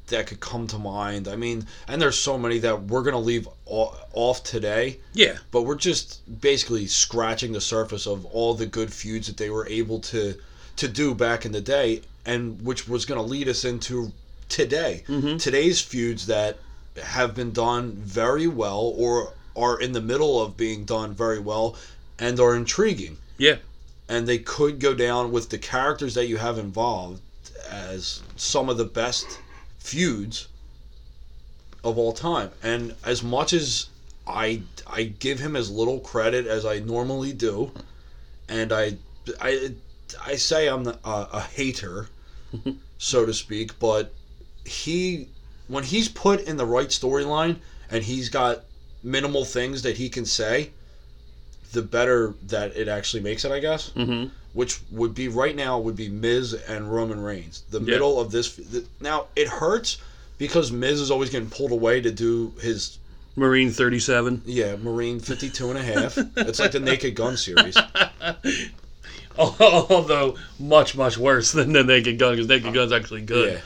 [0.08, 1.28] that could come to mind.
[1.28, 5.00] I mean, and there's so many that we're gonna leave off today.
[5.14, 9.50] Yeah, but we're just basically scratching the surface of all the good feuds that they
[9.50, 10.36] were able to
[10.78, 14.12] to do back in the day and which was going to lead us into
[14.50, 15.04] today.
[15.08, 15.38] Mm-hmm.
[15.38, 16.58] Today's feuds that
[17.02, 21.76] have been done very well or are in the middle of being done very well
[22.20, 23.18] and are intriguing.
[23.38, 23.58] Yeah,
[24.08, 27.22] and they could go down with the characters that you have involved
[27.70, 29.40] as some of the best
[29.86, 30.48] feuds
[31.84, 32.52] of all time.
[32.64, 33.88] And as much as
[34.28, 37.72] I I give him as little credit as I normally do,
[38.50, 38.98] and I
[39.40, 39.76] I
[40.26, 42.10] I say I'm a, a hater,
[42.98, 44.12] so to speak, but
[44.66, 45.30] he
[45.68, 47.58] when he's put in the right storyline
[47.92, 48.64] and he's got
[49.04, 50.72] minimal things that he can say,
[51.74, 53.90] the better that it actually makes it, I guess.
[53.90, 54.26] hmm
[54.56, 57.62] Which would be right now would be Miz and Roman Reigns.
[57.70, 57.86] The Yeah.
[57.86, 58.56] middle of this.
[58.56, 59.98] The, now it hurts
[60.40, 62.98] because Miz is always getting pulled away to do his
[63.36, 64.42] Marine 37.
[64.46, 66.18] yeah Marine 52 and a half.
[66.38, 67.78] it's like the Naked Gun series.
[69.38, 73.54] Although much, much worse than the Naked Gun, because Naked Gun's actually good.
[73.56, 73.60] Yeah.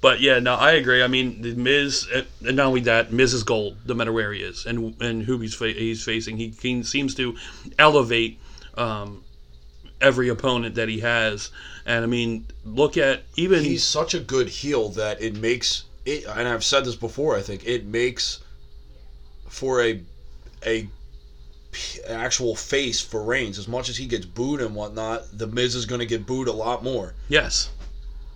[0.00, 1.02] But yeah, no, I agree.
[1.02, 4.32] I mean, the Miz, uh, and not only that, Miz is gold, no matter where
[4.32, 6.36] he is and and who he's fa- he's facing.
[6.36, 7.36] He, he seems to
[7.78, 8.38] elevate
[8.76, 9.22] um,
[10.00, 11.50] every opponent that he has.
[11.86, 16.24] And I mean, look at even He's such a good heel that it makes it,
[16.26, 17.36] and I've said this before.
[17.36, 18.40] I think it makes
[19.48, 20.00] for a
[20.66, 20.88] a
[22.08, 23.58] actual face for Reigns.
[23.58, 26.48] As much as he gets booed and whatnot, the Miz is going to get booed
[26.48, 27.14] a lot more.
[27.28, 27.70] yes,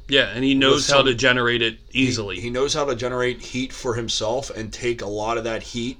[0.08, 2.40] yeah, and he knows how some- to generate it He- easily.
[2.40, 5.96] He, knows how to generate heat for himself and take a lot of that heat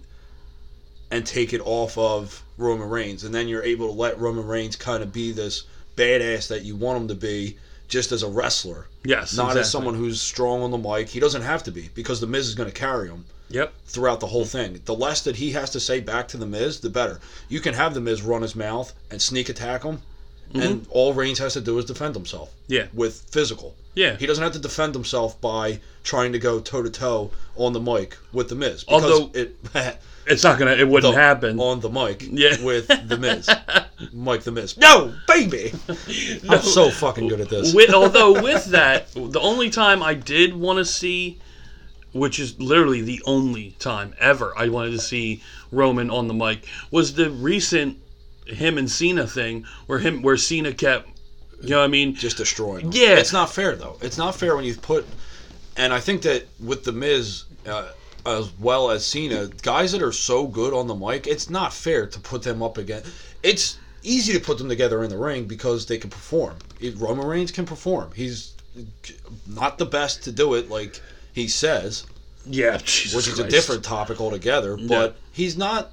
[1.11, 3.25] and take it off of Roman Reigns.
[3.25, 5.65] And then you're able to let Roman Reigns kind of be this
[5.97, 7.59] badass that you want him to be
[7.89, 8.87] just as a wrestler.
[9.05, 9.61] yes, Not exactly.
[9.61, 11.11] as someone who's strong on the mic.
[11.11, 13.75] He doesn't have to be because the Miz is going to carry him Yep.
[13.85, 14.81] throughout the whole thing.
[14.87, 17.21] The less that he has to say back to the Miz, the better.
[17.51, 20.01] You can have the Miz run his mouth and sneak attack him,
[20.55, 22.49] and all Reigns has to do is defend himself.
[22.51, 22.73] Mm-hmm.
[22.73, 22.87] Yeah.
[22.95, 23.75] With physical.
[23.95, 24.17] Yeah.
[24.17, 27.81] He doesn't have to defend himself by trying to go toe to toe on the
[27.81, 28.85] mic with the Miz.
[28.85, 29.57] Because Although- it
[30.27, 30.73] It's not gonna.
[30.73, 31.59] It wouldn't the- happen.
[31.59, 32.63] on the mic Yeah.
[32.63, 33.49] with the Miz.
[34.13, 34.77] Mike the Miz.
[34.79, 35.73] No, baby.
[36.49, 37.75] I'm so fucking good at this.
[37.75, 41.41] with, although with that, the only time I did want to see,
[42.13, 46.67] which is literally the only time ever I wanted to see Roman on the mic,
[46.91, 47.99] was the recent
[48.47, 51.09] him and Cena thing, where him where Cena kept,
[51.61, 52.91] you know, what I mean, just destroying.
[52.91, 53.01] Them.
[53.01, 53.17] Yeah.
[53.19, 53.99] it's not fair though.
[54.03, 55.07] It's not fair when you put,
[55.77, 57.45] and I think that with the Miz.
[57.67, 57.89] Uh,
[58.25, 62.07] as well as Cena, guys that are so good on the mic, it's not fair
[62.07, 63.03] to put them up again.
[63.43, 66.57] It's easy to put them together in the ring because they can perform.
[66.81, 68.11] It- Roman Reigns can perform.
[68.15, 68.53] He's
[69.47, 71.01] not the best to do it, like
[71.33, 72.07] he says,
[72.47, 74.77] yeah, Jesus which is a different topic altogether.
[74.77, 75.93] But he's not.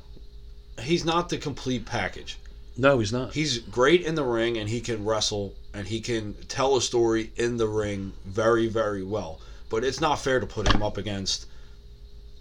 [0.81, 2.37] He's not the complete package.
[2.77, 3.33] No, he's not.
[3.33, 7.31] He's great in the ring and he can wrestle and he can tell a story
[7.35, 9.41] in the ring very, very well.
[9.69, 11.45] But it's not fair to put him up against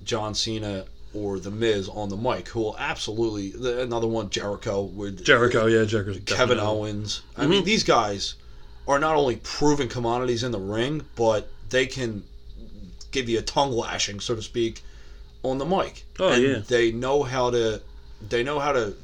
[0.09, 4.83] John Cena or The Miz on the mic, who will absolutely the- another one Jericho
[4.83, 7.23] with Jericho, yeah, Jericho, Kevin definitely- Owens.
[7.37, 7.51] I mm-hmm.
[7.51, 8.35] mean, these guys
[8.89, 12.25] are not only proven commodities in the ring, but they can
[13.11, 14.83] give you a tongue lashing, so to speak,
[15.43, 16.05] on the mic.
[16.19, 16.59] Oh, and yeah.
[16.67, 17.81] They know how to
[18.27, 18.95] they know how to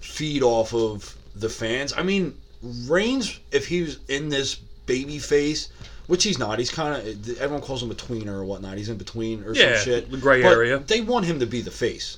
[0.00, 1.92] feed off of the fans.
[1.96, 4.56] I mean, Reigns, if he was in this
[4.86, 5.68] baby face,
[6.10, 8.76] which he's not, he's kind of everyone calls him a tweener or whatnot.
[8.76, 10.10] He's in between or Yeah, some shit.
[10.10, 10.78] the gray But area.
[10.80, 12.16] They want him to be the face.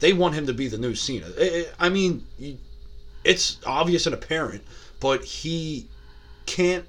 [0.00, 1.26] They want him to be the new Cena.
[1.78, 2.24] I- mean,
[3.24, 4.62] it's obvious and apparent,
[5.00, 5.86] but he
[6.46, 6.86] can't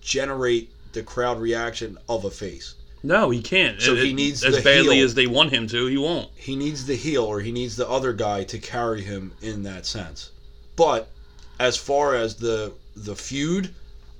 [0.00, 2.74] generate the crowd reaction of a face.
[3.02, 3.82] No, he can't.
[3.82, 5.04] So It- he needs as badly heel.
[5.04, 5.86] as they want him to.
[5.86, 6.28] He won't.
[6.36, 9.84] He needs the heel or he needs the other guy to carry him in that
[9.84, 10.30] sense.
[10.76, 11.08] But
[11.58, 13.70] as far as the the feud,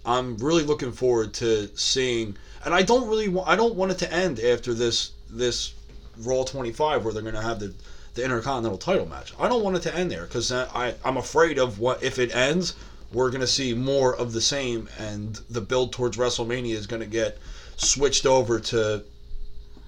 [0.07, 2.37] I'm really looking forward to seeing.
[2.65, 3.49] And I don't really want.
[3.49, 5.75] I don't want it to end after this this
[6.19, 7.75] Raw 25 where they're going to have the
[8.15, 9.35] the Intercontinental title match.
[9.39, 12.35] I don't want it to end there because I I'm afraid of what if it
[12.35, 12.75] ends.
[13.13, 17.03] We're going to see more of the same, and the build towards WrestleMania is going
[17.03, 17.39] to get
[17.77, 19.05] switched over to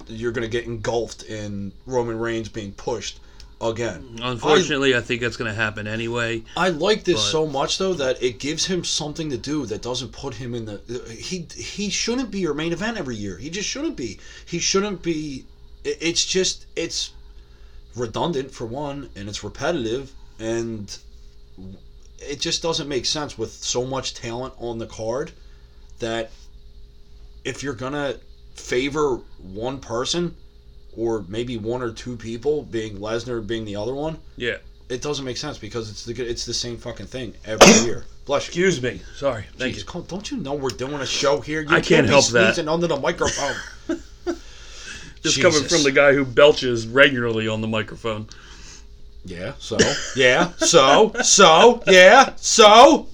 [0.07, 3.21] you're going to get engulfed in Roman Reigns being pushed
[3.61, 4.18] again.
[4.22, 6.42] Unfortunately, I, think that's going to happen anyway.
[6.56, 9.82] I like this But- so much though that it gives him something to do that
[9.82, 10.80] doesn't put him in the
[11.11, 13.36] he he shouldn't be your main event every year.
[13.36, 14.18] He just shouldn't be.
[14.46, 15.44] He shouldn't be
[15.84, 17.12] it's just it's
[17.96, 20.98] redundant for one and it's repetitive and
[22.20, 25.32] it just doesn't make sense with so much talent on the card
[25.98, 26.30] that
[27.44, 28.18] if you're going to
[28.54, 30.36] favor one person
[30.99, 34.57] or maybe one or two people being Lesnar being the other one Yeah.
[34.88, 38.05] it doesn't make sense because it's the it's the same fucking thing every year.
[38.26, 38.49] Bless you.
[38.66, 39.01] Excuse me.
[39.16, 39.44] Sorry.
[39.57, 40.05] Thank Jeez, you.
[40.09, 41.62] don't you know we're doing a show here?
[41.62, 42.55] You I can't be help that.
[42.55, 43.57] sneezing under the microphone.
[45.22, 48.28] Just coming from the guy who belches regularly on the microphone.
[49.24, 49.55] Yeah.
[49.59, 49.76] So.
[50.14, 50.53] Yeah.
[50.59, 51.12] So.
[51.22, 51.82] So.
[51.86, 52.34] Yeah.
[52.36, 53.09] So.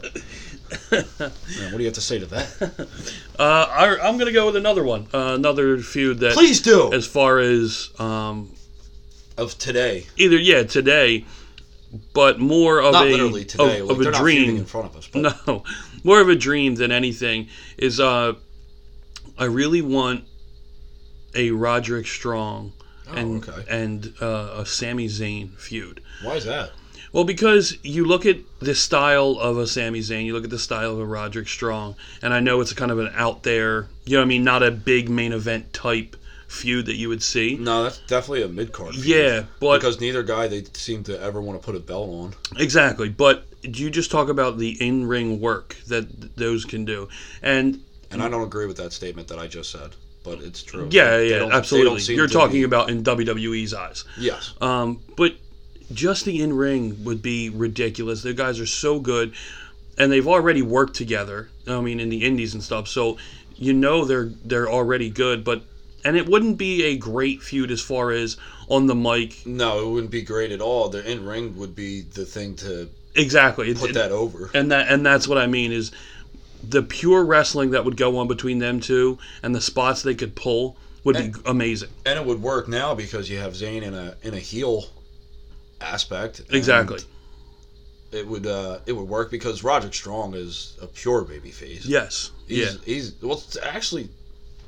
[0.91, 2.89] Man, what do you have to say to that?
[3.37, 5.09] Uh, I, I'm going to go with another one.
[5.13, 6.93] Uh, another feud that, Please do.
[6.93, 8.55] as far as um,
[9.37, 11.25] Of today, either yeah today,
[12.13, 13.81] but more of not a literally today.
[13.81, 14.57] of, like, of a not dream.
[14.59, 15.09] in front of us.
[15.09, 15.65] But No,
[16.05, 17.99] more of a dream than anything is.
[17.99, 18.35] Uh,
[19.37, 20.23] I really want
[21.35, 22.73] a Roderick Strong
[23.09, 23.65] and Oh, okay.
[23.69, 26.01] and uh, a Sami Zayn feud.
[26.23, 26.71] why is that?
[27.15, 30.59] Well, because you look at the style of a Sami Zayn, you look at the
[30.59, 34.15] style of a Roderick Strong, and I know it's kind of an out there, you
[34.15, 36.17] know what I mean, not a big main event type
[36.49, 37.57] feud that you would see.
[37.57, 38.97] No, that's definitely a mid card.
[38.97, 42.35] Yeah, but because neither guy they seem to ever want to put a belt on.
[42.59, 43.09] exactly.
[43.09, 47.09] But do you just talk about the in ring work that th- those can do,
[47.43, 49.95] and and I don't agree with that statement that I just said,
[50.25, 50.89] but it's true.
[50.91, 52.03] Yeah, they yeah, they absolutely.
[52.13, 54.05] You're talking be- about in WWE's eyes.
[54.19, 54.53] yes.
[54.61, 55.35] Um, but
[55.93, 58.23] just the in ring would be ridiculous.
[58.23, 59.35] The guys are so good,
[59.99, 61.49] and they've already worked together.
[61.67, 62.89] I mean, in the indies and stuff.
[62.89, 63.19] So
[63.57, 65.45] you know they're they're already good.
[65.45, 65.63] But
[66.05, 68.37] and it wouldn't be a great feud as far as
[68.69, 69.47] on the mic.
[69.47, 70.89] No, it wouldn't be great at all.
[70.89, 73.73] The in ring would be the thing to Exactly.
[73.75, 74.51] Put it- that over.
[74.55, 75.93] and that and that's what I mean is
[76.69, 80.35] the pure wrestling that would go on between them two and the spots they could
[80.35, 81.91] pull would be amazing.
[82.07, 84.87] And it would work now because you have Zayn in a in a heel
[85.85, 86.43] aspect.
[86.51, 87.01] Exactly.
[88.13, 91.85] It would uh, it would work because Roderick Strong is a pure baby face.
[91.85, 92.31] Yes.
[92.47, 92.81] He's, yeah.
[92.85, 94.09] He's well, actually,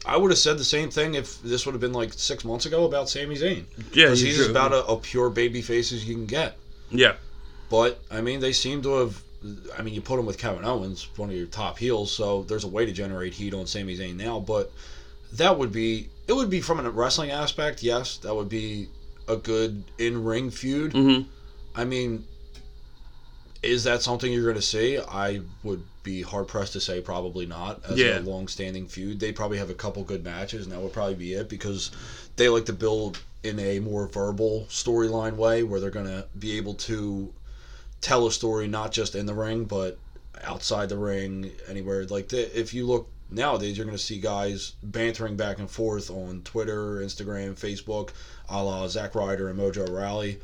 [0.04, 2.66] I would have said the same thing if this would have been like six months
[2.66, 3.64] ago about Sami Zayn.
[3.92, 4.06] Yeah.
[4.06, 6.56] Because he's about a, a pure babyface as you can get.
[6.90, 7.14] yeah.
[7.68, 9.22] But I mean, they seem to have.
[9.78, 12.64] I mean, you put him with Kevin Owens, one of your top heels, so there's
[12.64, 14.40] a way to generate heat on Sami Zayn now.
[14.40, 14.72] But
[15.34, 17.82] that would be it would be from a wrestling aspect.
[17.82, 18.88] Yes, that would be
[19.28, 20.92] a good in ring feud.
[20.92, 21.20] hmm
[21.74, 22.24] I mean,
[23.62, 24.98] is that something you're going to see?
[24.98, 27.84] I would be hard pressed to say probably not.
[27.84, 28.18] As Yeah.
[28.18, 31.16] a long standing feud, they probably have a couple good matches, and that would probably
[31.16, 31.90] be it because
[32.36, 36.56] they like to build in a more verbal storyline way where they're going to be
[36.56, 37.32] able to
[38.00, 39.98] tell a story not just in the ring but
[40.42, 42.04] outside the ring, anywhere.
[42.06, 46.10] Like the, if you look nowadays, you're going to see guys bantering back and forth
[46.10, 48.10] on Twitter, Instagram, Facebook,
[48.48, 50.40] a la Zack Ryder and Mojo Rawley.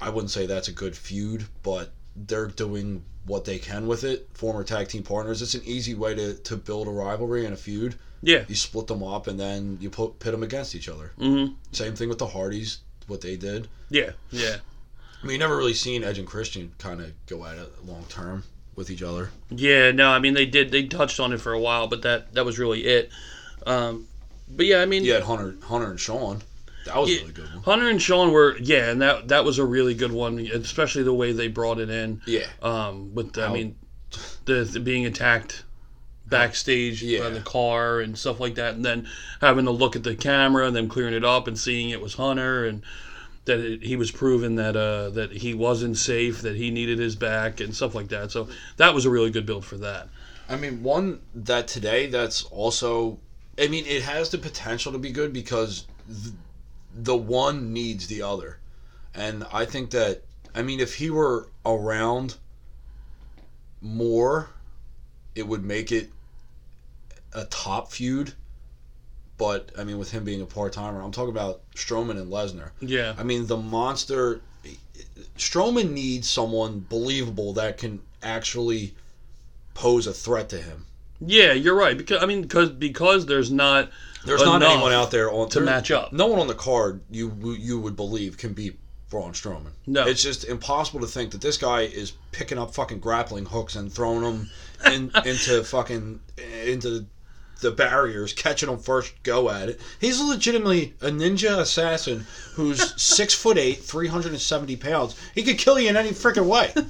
[0.00, 4.28] I wouldn't say that's a good feud, but they're doing what they can with it.
[4.34, 5.42] Former tag team partners.
[5.42, 7.94] It's an easy way to, to build a rivalry and a feud.
[8.22, 8.44] Yeah.
[8.48, 11.12] You split them up and then you put pit them against each other.
[11.18, 13.68] hmm Same thing with the Hardys, what they did.
[13.90, 14.10] Yeah.
[14.30, 14.56] Yeah.
[15.22, 18.04] I mean, you never really seen Edge and Christian kind of go at it long
[18.08, 18.42] term
[18.76, 19.30] with each other.
[19.50, 22.34] Yeah, no, I mean they did they touched on it for a while, but that
[22.34, 23.10] that was really it.
[23.66, 24.06] Um,
[24.48, 26.42] but yeah, I mean yeah, Hunter, Hunter and Shawn.
[26.86, 27.16] That was Yeah.
[27.18, 27.62] a really good one.
[27.62, 31.14] Hunter and Shawn were yeah, and that that was a really good one, especially the
[31.14, 32.20] way they brought it in.
[32.26, 32.46] Yeah.
[32.62, 33.76] Um, with I How- mean,
[34.46, 35.62] the, the being attacked
[36.26, 37.20] backstage Yeah.
[37.20, 39.06] by the car and stuff like that, and then
[39.40, 42.14] having to look at the camera and then clearing it up and seeing it was
[42.14, 42.82] Hunter and
[43.44, 47.16] that it, he was proven that uh, that he wasn't safe, that he needed his
[47.16, 48.30] back and stuff like that.
[48.30, 50.08] So that was a really good build for that.
[50.48, 53.18] I mean, one that today that's also,
[53.58, 56.34] I mean, it has the potential to be good because th-
[56.94, 58.58] the one needs the other.
[59.14, 60.22] And I think that,
[60.54, 62.36] I mean, if he were around
[63.80, 64.50] more,
[65.34, 66.10] it would make it
[67.32, 68.34] a top feud.
[69.42, 72.70] But, I mean, with him being a part timer, I'm talking about Strowman and Lesnar.
[72.80, 73.14] Yeah.
[73.18, 74.40] I mean, the monster.
[75.36, 78.94] Strowman needs someone believable that can actually
[79.74, 80.86] pose a threat to him.
[81.20, 81.98] Yeah, you're right.
[81.98, 83.90] Because I mean, because because there's not
[84.24, 86.12] There's not anyone out there on to there- match up.
[86.12, 88.78] No one on the card you you would believe can beat
[89.10, 89.72] Braun Strowman.
[89.86, 90.06] No.
[90.06, 93.92] it's just impossible to think that this guy is picking up fucking grappling hooks and
[93.92, 94.50] throwing them
[94.86, 96.20] in, into fucking
[96.64, 97.06] into
[97.62, 99.80] the barriers, catching them first go at it.
[100.00, 105.16] He's legitimately a ninja assassin who's six foot eight, three hundred and seventy pounds.
[105.34, 106.72] He could kill you in any freaking way.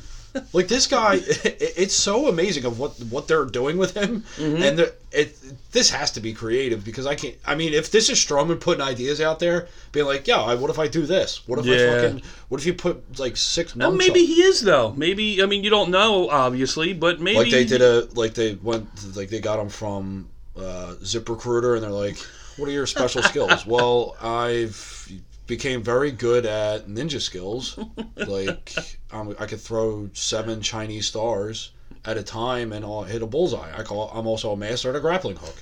[0.54, 4.62] Like this guy, it, it's so amazing of what what they're doing with him, Mm-hmm.
[4.62, 5.36] and the, it
[5.72, 7.34] this has to be creative because I can't.
[7.44, 10.70] I mean, if this is Strowman putting ideas out there, being like, "Yeah, I- what
[10.70, 11.46] if I do this?
[11.46, 12.22] What if I fucking?
[12.48, 14.94] What if you put like six Well, maybe he is though.
[14.96, 18.54] Maybe I mean you don't know obviously, but maybe like they did a like they
[18.54, 22.16] went like they got him from uh, ZipRecruiter, and they're like,
[22.56, 25.10] "What are your special skills?" Well, I've
[25.46, 27.78] became very good at ninja skills.
[28.16, 28.72] Like
[29.10, 31.72] um, I could throw seven Chinese stars
[32.04, 33.70] at a time and I'll hit a bullseye.
[33.76, 34.10] I call.
[34.14, 35.56] I'm also a master at a grappling hook.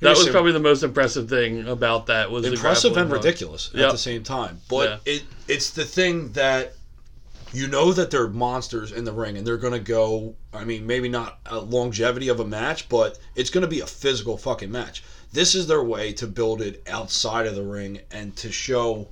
[0.00, 3.22] that was probably the most impressive thing about that was impressive and hook.
[3.22, 3.86] ridiculous Yep.
[3.86, 4.60] at the same time.
[4.68, 6.74] But it it's the thing that
[7.56, 10.34] you know that they're monsters in the ring and they're gonna go.
[10.52, 14.36] I mean, maybe not a longevity of a match, but it's gonna be a physical
[14.36, 15.02] fucking match.
[15.32, 19.08] This is their way to build it outside of the ring and to show,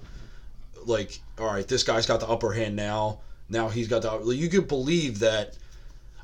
[0.84, 3.20] like, all right, this guy's got the upper hand now.
[3.48, 4.34] Now he's got the.
[4.34, 5.56] You could believe that.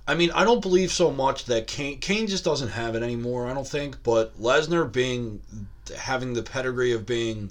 [0.07, 3.47] I mean, I don't believe so much that Kane Kane just doesn't have it anymore.
[3.47, 5.41] I don't think, but Lesnar being
[5.97, 7.51] having the pedigree of being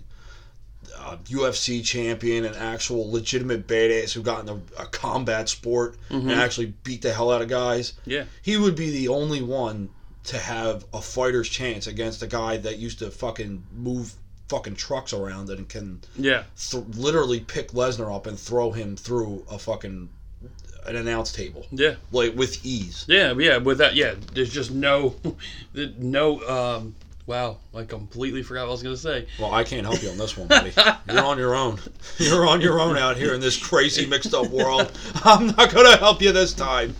[1.14, 6.74] a UFC champion, an actual legitimate badass who got in a, combat sport and actually
[6.84, 7.94] beat the hell out of guys.
[8.06, 8.26] Yeah.
[8.42, 9.90] He would be the only one
[10.26, 14.14] to have a fighter's chance against a guy that used to fucking move
[14.50, 16.44] fucking trucks around and can Yeah.
[16.58, 20.10] th- literally pick Lesnar up and throw him through a fucking
[20.86, 21.96] an announce table, Yeah.
[22.12, 23.06] like with ease.
[23.08, 25.16] Yeah, yeah, with that, yeah, there's just no,
[25.74, 26.96] no, um,
[27.30, 29.28] wow, I completely forgot what I was going to say.
[29.40, 30.74] Well, I can't help you on this one, buddy.
[31.08, 31.80] You're on your own.
[32.18, 34.92] You're on your own out here in this crazy mixed up world.
[35.24, 36.96] I'm not gonna help you this time.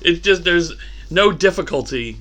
[0.00, 0.72] It's just, there's
[1.10, 2.16] no difficulty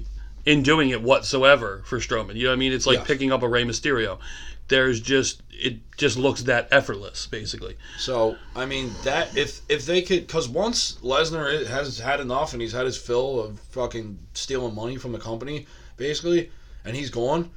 [0.45, 2.35] in doing it whatsoever for Strowman.
[2.35, 2.73] You know what I mean?
[2.73, 3.07] It's like Yes.
[3.07, 4.19] picking up a Rey Mysterio.
[4.67, 7.77] There's just, it just looks that effortless, basically.
[7.97, 12.61] So I mean that if if they could, because once Lesnar has had enough and
[12.61, 16.51] he's had his fill of fucking stealing money from the company, basically,
[16.87, 17.51] and he's gone,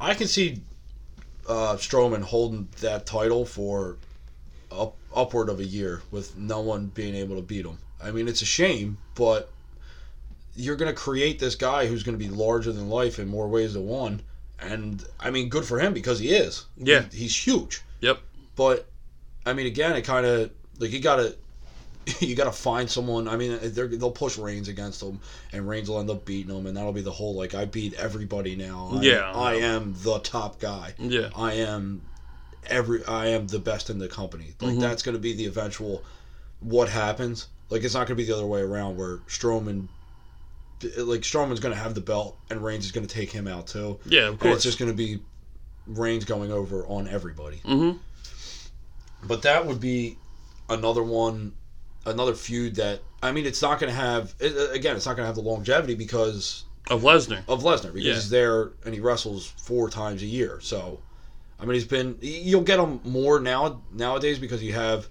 [0.00, 0.60] I can see
[1.48, 3.96] uh, Strowman holding that title for
[4.72, 7.78] up, upward of a year with no one being able to beat him.
[8.02, 9.50] I mean, it's a shame, but
[10.56, 13.48] you're going to create this guy who's going to be larger than life in more
[13.48, 14.22] ways than one.
[14.60, 16.66] And I mean, good for him because he is.
[16.76, 17.04] Yeah.
[17.12, 17.82] He- he's huge.
[18.00, 18.20] Yep.
[18.56, 18.88] But
[19.46, 21.36] I mean, again, it kind of like you gotta
[22.20, 23.28] you gotta find someone.
[23.28, 25.20] I mean, they're, they'll push Reigns against him,
[25.52, 27.94] and Reigns will end up beating him, and that'll be the whole like I beat
[27.94, 28.90] everybody now.
[28.94, 29.32] I, Yeah.
[29.32, 30.94] I am the top guy.
[30.98, 31.30] Yeah.
[31.34, 32.02] I am
[32.66, 33.04] every.
[33.06, 34.54] I am the best in the company.
[34.60, 34.80] Like Mhm.
[34.80, 36.02] that's gonna be the eventual
[36.60, 37.48] what happens.
[37.70, 39.88] Like it's not gonna be the other way around where Strowman.
[40.98, 43.98] Like Strowman's gonna have the belt, and Reigns is gonna take him out too.
[44.04, 44.54] Yeah, of And course.
[44.56, 45.20] it's just gonna be
[45.86, 47.62] Reigns going over on everybody.
[47.64, 47.96] mm-hmm.
[49.26, 50.18] But that would be
[50.68, 51.52] another one,
[52.06, 54.34] another feud that I mean, it's not going to have.
[54.42, 57.42] Uh, again, it's not going to have the longevity because Of Lesnar.
[57.48, 58.14] of Lesnar because Yeah.
[58.14, 60.58] he's there and he wrestles four times a year.
[60.60, 61.00] So,
[61.58, 62.18] I mean, he's been.
[62.20, 65.08] You'll get him more now nowadays because you have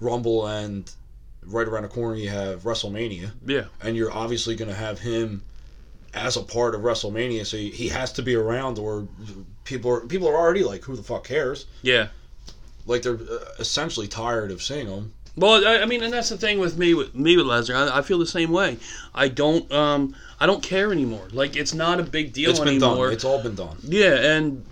[0.00, 0.90] Rumble and
[1.44, 3.64] right around the corner you have WrestleMania, Yeah.
[3.80, 5.42] and you're obviously going to have him
[6.14, 7.44] as a part of WrestleMania.
[7.46, 9.06] So he, has to be around, or
[9.64, 11.66] people are people are already like, who the fuck cares?
[11.82, 12.08] Yeah.
[12.86, 15.14] Like they're uh, essentially tired of seeing him.
[15.36, 17.90] Well, I, I mean, and that's the thing with me with me with Lesnar.
[17.90, 18.76] I, I feel the same way.
[19.14, 21.28] I don't um I don't care anymore.
[21.32, 23.06] Like it's not a big deal It's been anymore.
[23.06, 23.12] done.
[23.14, 23.76] It's all been done.
[23.82, 24.64] yeah, and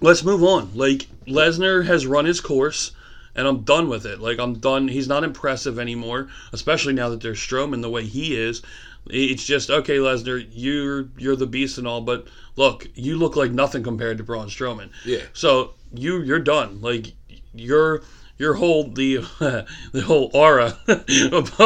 [0.00, 0.70] let's move on.
[0.74, 2.92] Like Lesnar has run his course,
[3.34, 4.20] and I'm done with it.
[4.20, 4.86] Like I'm done.
[4.88, 8.62] He's not impressive anymore, especially now that there's Strowman the way he is.
[9.10, 10.46] It's just okay, Lesnar.
[10.52, 14.46] You're you're the beast and all, but look, you look like nothing compared to Braun
[14.46, 14.90] Strowman.
[15.04, 15.22] Yeah.
[15.32, 16.80] So you you're done.
[16.82, 17.14] Like
[17.54, 18.02] your
[18.38, 19.16] your whole the
[19.92, 21.60] the whole aura of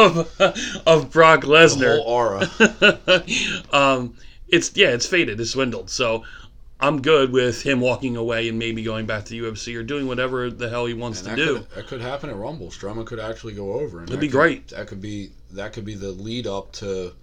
[0.87, 1.97] of Brock The Lesnar.
[1.97, 2.49] whole aura.
[3.71, 4.15] um,
[4.47, 5.39] it's yeah, it's faded.
[5.39, 5.89] It's swindled.
[5.89, 6.23] So
[6.79, 10.49] I'm good with him walking away and maybe going back to UFC or doing whatever
[10.49, 11.55] the hell he wants And to that do.
[11.59, 12.67] could, that could happen at Rumble.
[12.67, 13.99] Strowman could actually go over.
[13.99, 14.67] And That'd that be could- great.
[14.69, 17.13] That could be that could be the lead up to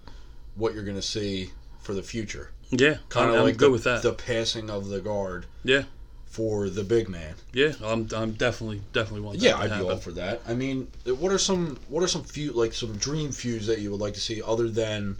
[0.55, 2.51] what you're going to see for the future.
[2.71, 4.01] Yeah, Kind of like good the, with that.
[4.01, 5.45] the passing of the guard.
[5.65, 5.83] Yeah.
[6.31, 7.35] For the big man.
[7.53, 9.91] yeah, I'm I'm definitely definitely want that Yeah, I'd be happen.
[9.91, 10.41] all for that.
[10.47, 13.91] I mean, what are some what are some feud like some dream feuds that you
[13.91, 15.17] would like to see other than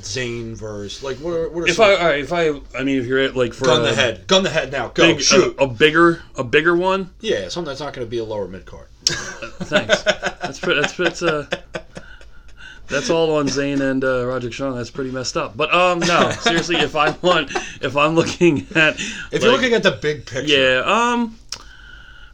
[0.00, 2.98] Zayn versus like what are what are If some I right, if I I mean
[3.00, 5.22] if you're at like for gun a, the head gun the head now go big,
[5.22, 7.10] shoot a, a bigger a bigger one.
[7.20, 8.88] yeah something that's not going to be a lower mid card.
[9.06, 10.02] Thanks.
[10.02, 10.58] That's.
[10.60, 11.46] That's that's uh.
[12.88, 14.76] That's all on Zayn and uh, Roger Strong.
[14.76, 15.56] That's pretty messed up.
[15.56, 17.50] But um, no, seriously, if I want,
[17.82, 18.98] if I'm looking at,
[19.30, 21.36] If you're looking at the big picture, yeah, um,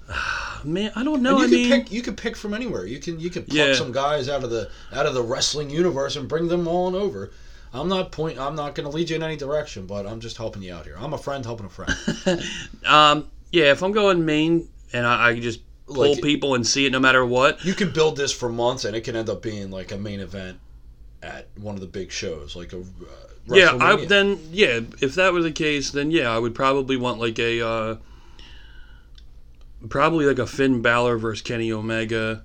[0.65, 1.41] man, I don't know.
[1.41, 2.87] And you I can mean, pick you can pick from anywhere.
[2.87, 3.75] You can you can pluck Yeah.
[3.75, 7.33] some guys out of the out of the wrestling universe and bring them on over.
[7.73, 8.39] I'm not point.
[8.39, 10.85] I'm not going to lead you in any direction, but I'm just helping you out
[10.85, 10.95] here.
[10.97, 11.93] I'm a friend helping a friend.
[12.87, 16.87] um, yeah, if I'm going main and I, I just pull Like- people and see
[16.87, 17.65] it no matter what.
[17.65, 20.21] you can build this for months, and it can end up being like a main
[20.21, 20.59] event
[21.23, 22.85] at one of the big shows, like a uh,
[23.47, 27.19] Yeah, I, then yeah, if that were the case, then yeah, I would probably want
[27.21, 27.97] like a uh,
[29.89, 32.43] probably like a Finn Balor versus Kenny Omega.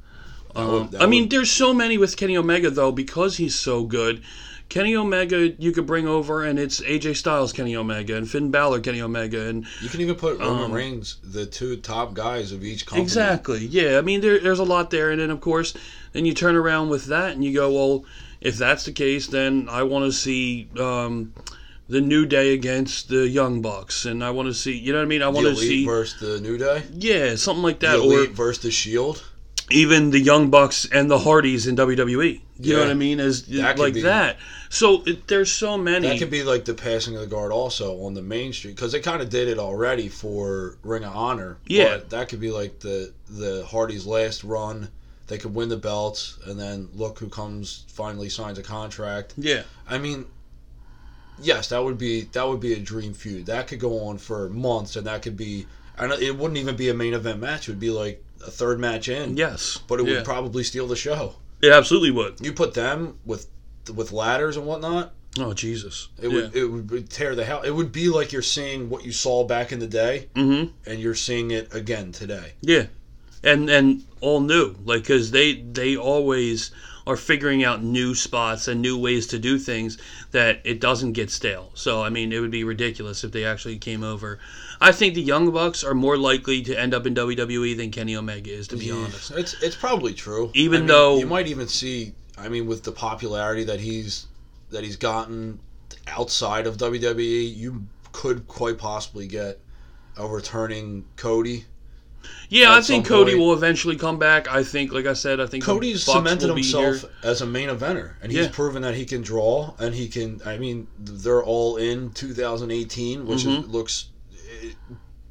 [0.56, 3.56] Um, would- that I mean, would- there's so many with Kenny Omega though because he's
[3.56, 4.22] so good.
[4.70, 8.82] Kenny Omega, you could bring over, and it's AJ Styles, Kenny Omega, and Finn Balor,
[8.82, 12.64] Kenny Omega, and you can even put Roman um, Reigns, the two top guys of
[12.64, 13.02] each company.
[13.04, 13.66] Exactly.
[13.66, 13.98] Yeah.
[13.98, 15.74] I mean, there, there's a lot there, and then of course,
[16.14, 18.06] then you turn around with that, and you go, well,
[18.42, 21.34] if that's the case, then I want to see um,
[21.88, 25.06] the New Day against the Young Bucks, and I want to see, you know what
[25.06, 25.24] I mean?
[25.24, 26.84] I want to Elite see, versus the New Day.
[26.94, 29.24] yeah, something like The that, or Elite versus the Shield.
[29.72, 32.42] even the Young Bucks and the Hardys in WWE.
[32.62, 33.20] You know what I mean?
[33.22, 34.38] As That like be- that.
[34.72, 36.08] So it, there's so many.
[36.08, 38.92] That could be like the passing of the guard also on the main street because
[38.92, 41.58] they kind of did it already for Ring of Honor.
[41.66, 41.98] Yeah.
[41.98, 44.90] but that could be like the the Hardy's last run.
[45.28, 49.34] They could win the belts and then look who comes finally signs a contract.
[49.38, 49.64] yeah.
[49.88, 50.26] I mean,
[51.42, 53.46] yes, that would be that would be a dream feud.
[53.48, 55.66] That could go on for months, and that could be.
[55.98, 57.68] And it wouldn't even be a main event match.
[57.68, 59.36] It would be like a third match in.
[59.36, 60.14] Yes, But it yeah.
[60.16, 61.36] would probably steal the show.
[61.62, 62.40] it absolutely would.
[62.40, 63.48] You put them with
[63.92, 66.10] with ladders and whatnot, Oh Jesus!
[66.22, 67.62] it would it would tear the hell.
[67.62, 70.72] It would be like you're seeing what you saw back in the day, Mm-hmm.
[70.90, 72.54] and you're seeing it again today.
[72.62, 72.88] Yeah,
[73.44, 76.72] and and all new, like because they they always
[77.08, 79.98] are figuring out new spots and new ways to do things
[80.32, 81.72] that it doesn't get stale.
[81.74, 84.40] So I mean, it would be ridiculous if they actually came over.
[84.82, 88.16] I think the Young Bucks are more likely to end up in WWE than Kenny
[88.16, 89.32] Omega is, to be honest.
[89.32, 90.52] It's it's probably true.
[90.54, 94.28] Even I mean, though- you might even see, I mean, with the popularity that he's
[94.72, 95.60] that he's gotten
[96.08, 99.60] outside of WWE, you could quite possibly get
[100.18, 101.66] a returning Cody.
[102.50, 104.48] Yeah, I think Cody point- will eventually come back.
[104.52, 108.14] I think, like I said, I think Cody's Bucks cemented himself as a main eventer,
[108.22, 108.52] and he's Yeah.
[108.52, 110.42] proven that he can draw and he can.
[110.46, 113.72] I mean, they're all in 2018, which Mm-hmm.
[113.72, 114.08] looks
[114.62, 114.72] eh,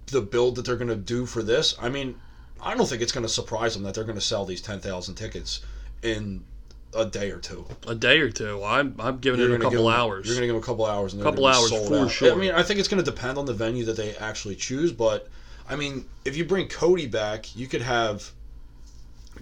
[0.07, 1.75] the build that they're going to do for this.
[1.81, 2.15] I mean,
[2.61, 5.15] I don't think it's going to surprise them that they're going to sell these 10,000
[5.15, 5.61] tickets
[6.03, 6.43] in
[6.95, 7.67] a day or two.
[7.87, 8.63] a day or two.
[8.65, 10.27] I'm I'm giving You're it a couple them- hours.
[10.27, 12.11] You're going to give them a couple hours, and they're Couple be hours for out.
[12.11, 12.33] sure.
[12.33, 14.93] I mean, I think it's going to depend on the venue that they actually choose,
[14.93, 15.29] but
[15.69, 18.31] I mean, if you bring Cody back, you could have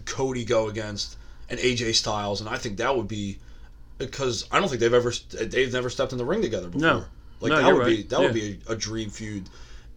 [0.04, 1.16] Cody go against
[1.48, 3.38] an AJ Styles, and I think that would be
[3.98, 6.80] because I don't think they've ever they've never stepped in the ring together before.
[6.80, 7.04] No.
[7.40, 8.08] like No, that you're would be right.
[8.10, 9.48] that would be a, a dream feud,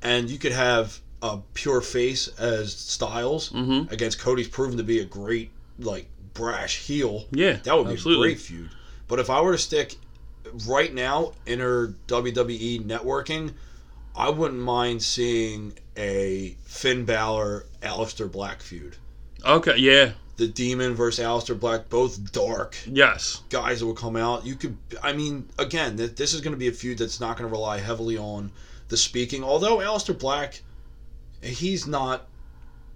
[0.01, 3.91] and you could have a pure face as Styles Mhm.
[3.91, 6.07] against Cody's proven to be a great like
[6.39, 7.25] brash heel.
[7.31, 8.29] Yeah, that would be absolutely.
[8.29, 8.69] a great feud.
[9.07, 9.95] But if I were to stick
[10.67, 13.53] right now inner WWE networking,
[14.15, 18.95] I wouldn't mind seeing a Finn Balor Aleister Black feud.
[19.45, 24.45] okay, yeah, The Demon versus Aleister Black, both dark yes, guys that will come out.
[24.45, 27.37] You could, I mean, again, th- this is going to be a feud that's not
[27.37, 28.51] going to rely heavily on
[28.87, 29.43] the speaking.
[29.43, 30.61] Although Aleister Black,
[31.43, 32.27] he's not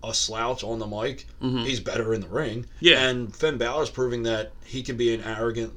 [0.04, 1.26] a slouch on the mic.
[1.42, 1.66] Mhm.
[1.66, 2.66] He's better in the ring.
[2.80, 3.08] Yeah.
[3.08, 5.72] And Finn Balor's proving that he can be an arrogant,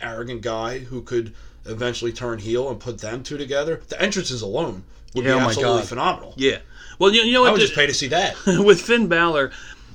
[0.00, 3.82] arrogant guy who could eventually turn heel and put them two together.
[3.88, 6.34] The entrances alone would Yeah, oh be my absolutely phenomenal.
[6.36, 6.58] yeah.
[6.98, 7.52] Well, you, you know I what?
[7.52, 8.36] would the- just pay to see that.
[8.46, 9.50] with Finn Balor,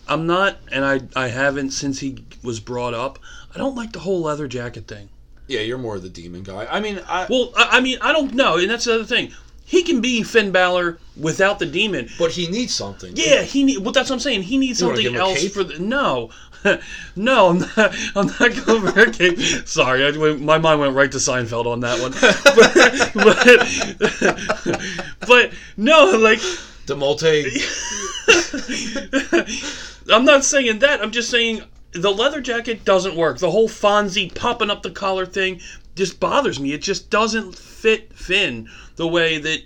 [0.07, 3.17] I'm not, and I I haven't since he was brought up.
[3.55, 5.09] I don't like the whole leather jacket thing.
[5.47, 6.67] yeah, you're more the demon guy.
[6.69, 9.31] I mean, I, Well, I, I mean, I don't know, and that's the other thing.
[9.71, 12.09] He can be Finn Balor without the demon.
[12.19, 13.13] but he needs something.
[13.15, 13.77] Yeah, he need.
[13.77, 14.43] Well, that's what I'm saying.
[14.43, 15.51] He needs You wanna something him a else cape?
[15.53, 15.79] for the.
[15.79, 16.29] No,
[17.15, 17.95] no, I'm not.
[18.17, 19.39] I'm not going for a cape.
[19.65, 22.11] Sorry, I, went- my mind went right to Seinfeld on that one.
[22.11, 23.13] But,
[24.67, 26.41] but, but no, like
[26.87, 27.45] The multi.
[30.13, 31.01] I'm not saying that.
[31.01, 31.63] I'm just saying
[31.93, 33.37] the leather jacket doesn't work.
[33.39, 35.61] The whole Fonzie popping up the collar thing
[35.95, 36.73] just bothers me.
[36.73, 39.61] It just doesn't fit Finn the way that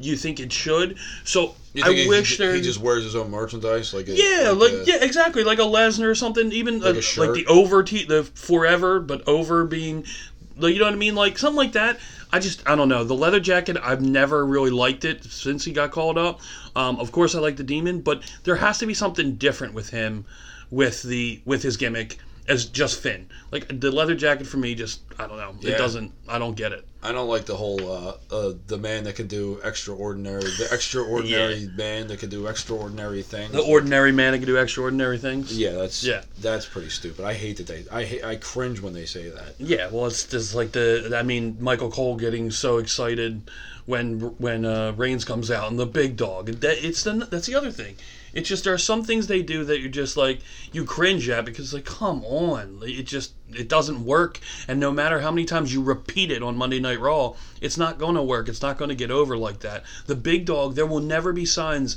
[0.00, 0.96] you think it should.
[1.24, 2.54] So I he, wish he, there.
[2.54, 5.62] he just wears his own merchandise, like a, yeah, like, a- yeah, exactly, like a
[5.62, 6.50] Lesnar or something.
[6.52, 10.04] Even Like a like the over t the forever, but over being,
[10.56, 11.98] like, you know what I mean, like something like that.
[12.32, 13.76] I just I don't know the leather jacket.
[13.82, 16.40] I've never really liked it since he got called up.
[16.76, 19.90] Um, of course, I like the demon, but there has to be something different with
[19.90, 20.24] him,
[20.70, 22.18] with the with his gimmick
[22.50, 23.28] as just Finn.
[23.52, 25.54] Like the leather jacket for me, just I don't know.
[25.60, 25.74] Yeah.
[25.74, 26.12] It doesn't.
[26.28, 26.86] I don't get it.
[27.02, 31.70] I don't like the whole uh, uh, the man that can do extraordinary, the extraordinary
[31.74, 33.52] man that can do extraordinary things.
[33.52, 35.56] The ordinary man that can do extraordinary things.
[35.56, 36.22] yeah, that's Yeah.
[36.40, 37.24] that's pretty stupid.
[37.24, 37.84] I hate that they.
[37.90, 38.22] I hate.
[38.24, 39.54] I cringe when they say that.
[39.58, 41.14] Yeah, well, it's just like the.
[41.16, 43.50] I mean, Michael Cole getting so excited
[43.86, 46.46] when when uh, Reigns comes out and the big dog.
[46.46, 47.96] That it's the that's the other thing.
[48.32, 50.40] It's just there are some things they do that you're just like
[50.72, 54.40] you cringe at because like come on, it just it doesn't work.
[54.68, 57.98] And no matter how many times you repeat it on Monday Night Raw, it's not
[57.98, 58.48] going to work.
[58.48, 59.84] It's not going to get over like that.
[60.06, 61.96] The big dog, there will never be signs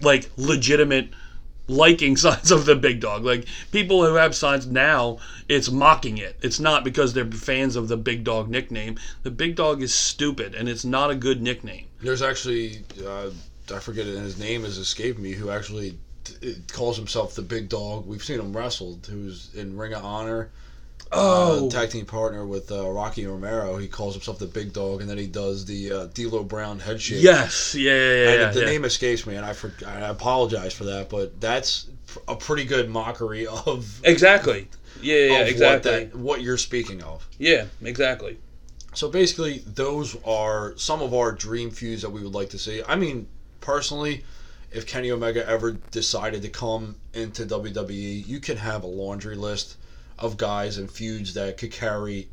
[0.00, 1.10] like legitimate
[1.66, 3.24] liking signs of the big dog.
[3.24, 5.18] Like people who have signs now,
[5.48, 6.36] it's mocking it.
[6.42, 8.98] It's not because they're fans of the big dog nickname.
[9.22, 11.86] The big dog is stupid and it's not a good nickname.
[12.00, 13.30] There's actually, uh,
[13.72, 15.32] I forget it, and his name has escaped me.
[15.32, 18.06] Who actually t- calls himself the Big Dog?
[18.06, 20.50] We've seen him wrestled, Who's in Ring of Honor?
[21.12, 23.76] Oh, uh, tag team partner with uh, Rocky Romero.
[23.76, 27.00] He calls himself the Big Dog, and then he does the uh, D'Lo Brown head
[27.00, 27.22] shake.
[27.22, 28.30] yes, yeah, yeah, yeah.
[28.30, 28.66] And yeah, the yeah.
[28.66, 31.86] name escapes me, and I for, I apologize for that, but that's
[32.26, 34.68] a pretty good mockery of, exactly.
[35.00, 35.90] Yeah, yeah, of exactly.
[35.90, 37.26] what that what you're speaking of.
[37.38, 38.38] Yeah, exactly.
[38.94, 42.82] So basically, those are some of our dream feuds that we would like to see.
[42.86, 43.26] I mean,
[43.64, 44.24] personally,
[44.70, 49.76] if Kenny Omega ever decided to come into WWE, you can have a laundry list
[50.18, 52.28] of guys and feuds that could carry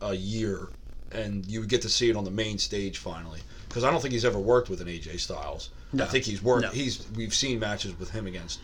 [0.00, 0.68] a year
[1.12, 3.40] and you would get to see it on the main stage finally.
[3.68, 5.70] Because I don't think he's ever worked with an AJ Styles.
[5.98, 6.62] I think he's worked.
[6.66, 6.70] No.
[6.70, 8.60] He's we've seen matches with him against.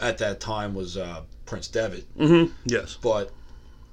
[0.00, 2.52] At that time was uh, Prince Devitt, Mm-hmm.
[2.64, 2.96] Yes.
[3.00, 3.30] but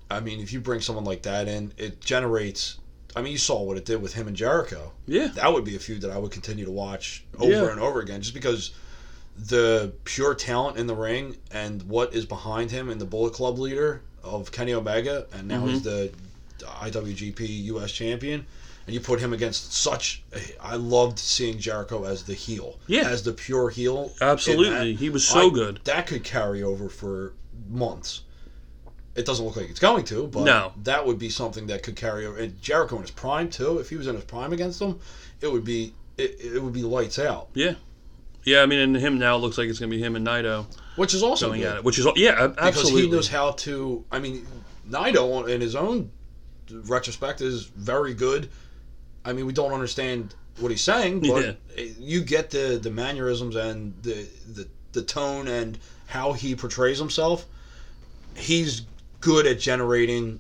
[0.10, 2.78] I mean, if you bring someone like that in, it generates.
[3.18, 4.92] I mean, you saw what it did with him and Jericho.
[5.08, 5.28] Yeah.
[5.28, 7.72] That would be a feud that I would continue to watch over Yeah.
[7.72, 8.72] and over again, just because
[9.38, 13.60] the pure talent in the ring and what is behind him and the Bullet Club
[13.60, 16.16] leader of Kenny Omega, and now he's mm-hmm.
[16.60, 18.46] the IWGP US champion.
[18.86, 20.24] And you put him against such.
[20.62, 22.80] I loved seeing Jericho as the heel.
[22.88, 23.10] Yeah.
[23.10, 24.14] As the pure heel.
[24.22, 24.96] Absolutely.
[24.96, 25.82] He was so I- good.
[25.84, 27.34] That could carry over for
[27.70, 28.22] months.
[29.18, 30.72] It doesn't look like it's going to, but No.
[30.84, 32.38] that would be something that could carry over.
[32.38, 33.80] And Jericho in his prime too.
[33.80, 35.00] If he was in his prime against them,
[35.42, 37.50] it would be it, it would be lights out.
[37.54, 37.74] Yeah.
[38.44, 40.66] Yeah, I mean, and him now looks like it's going to be him and Naito
[40.96, 43.52] Which is also going good, at it, which is, yeah, a- because he knows how
[43.52, 44.06] to.
[44.12, 44.48] I mean,
[44.90, 46.12] Naito in his own
[46.72, 48.50] retrospect is very good.
[49.26, 53.56] I mean, we don't understand what he's saying, but eh, you get the the mannerisms
[53.56, 57.46] and the the the tone and how he portrays himself.
[58.36, 58.84] He's
[59.22, 60.40] good at generating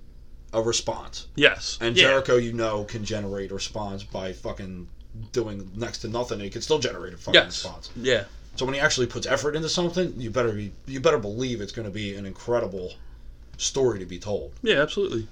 [0.54, 1.28] a response.
[1.36, 1.78] yes.
[1.82, 2.04] And yeah.
[2.04, 4.88] Jericho, you know, can generate a response by fucking
[5.32, 6.40] doing next to nothing.
[6.40, 7.64] He can still generate a fucking Yes.
[7.64, 7.90] response.
[7.96, 8.24] Yeah.
[8.56, 11.72] So when he actually puts effort into something, you better be you better believe it's
[11.72, 12.94] going to be an incredible
[13.58, 14.52] story to be told.
[14.64, 15.28] Yeah, absolutely.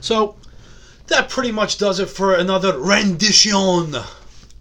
[0.00, 0.36] So
[1.08, 3.94] that pretty much does it for another rendition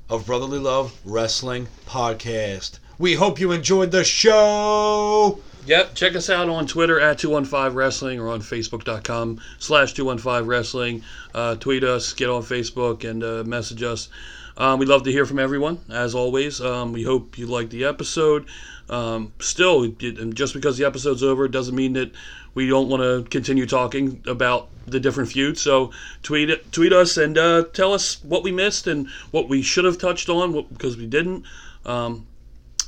[0.10, 2.80] of Brotherly Love Wrestling Podcast.
[2.98, 5.40] We hope you enjoyed the show.
[5.68, 5.95] Yep.
[5.95, 11.03] Check us out on Twitter at 215 Wrestling or on Facebook.com slash 215 Wrestling.
[11.35, 14.07] Uh, tweet us, get on Facebook, and uh, message us.
[14.56, 16.61] Um, we'd love to hear from everyone, as always.
[16.61, 18.45] Um, we hope you liked the episode.
[18.89, 22.14] Um, still, just because the episode's over doesn't mean that
[22.53, 25.60] we don't want to continue talking about the different feuds.
[25.60, 25.91] So
[26.23, 29.98] tweet tweet us and uh, tell us what we missed and what we should have
[29.98, 31.44] touched on what, because we didn't.
[31.85, 32.26] Um,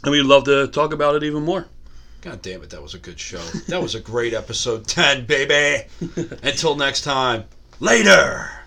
[0.01, 1.67] and we'd love to talk about it even more.
[2.21, 3.39] God damn it, that was a good show.
[3.67, 5.87] That was a great episode 10, baby.
[6.43, 7.45] Until next time,
[7.79, 8.58] later.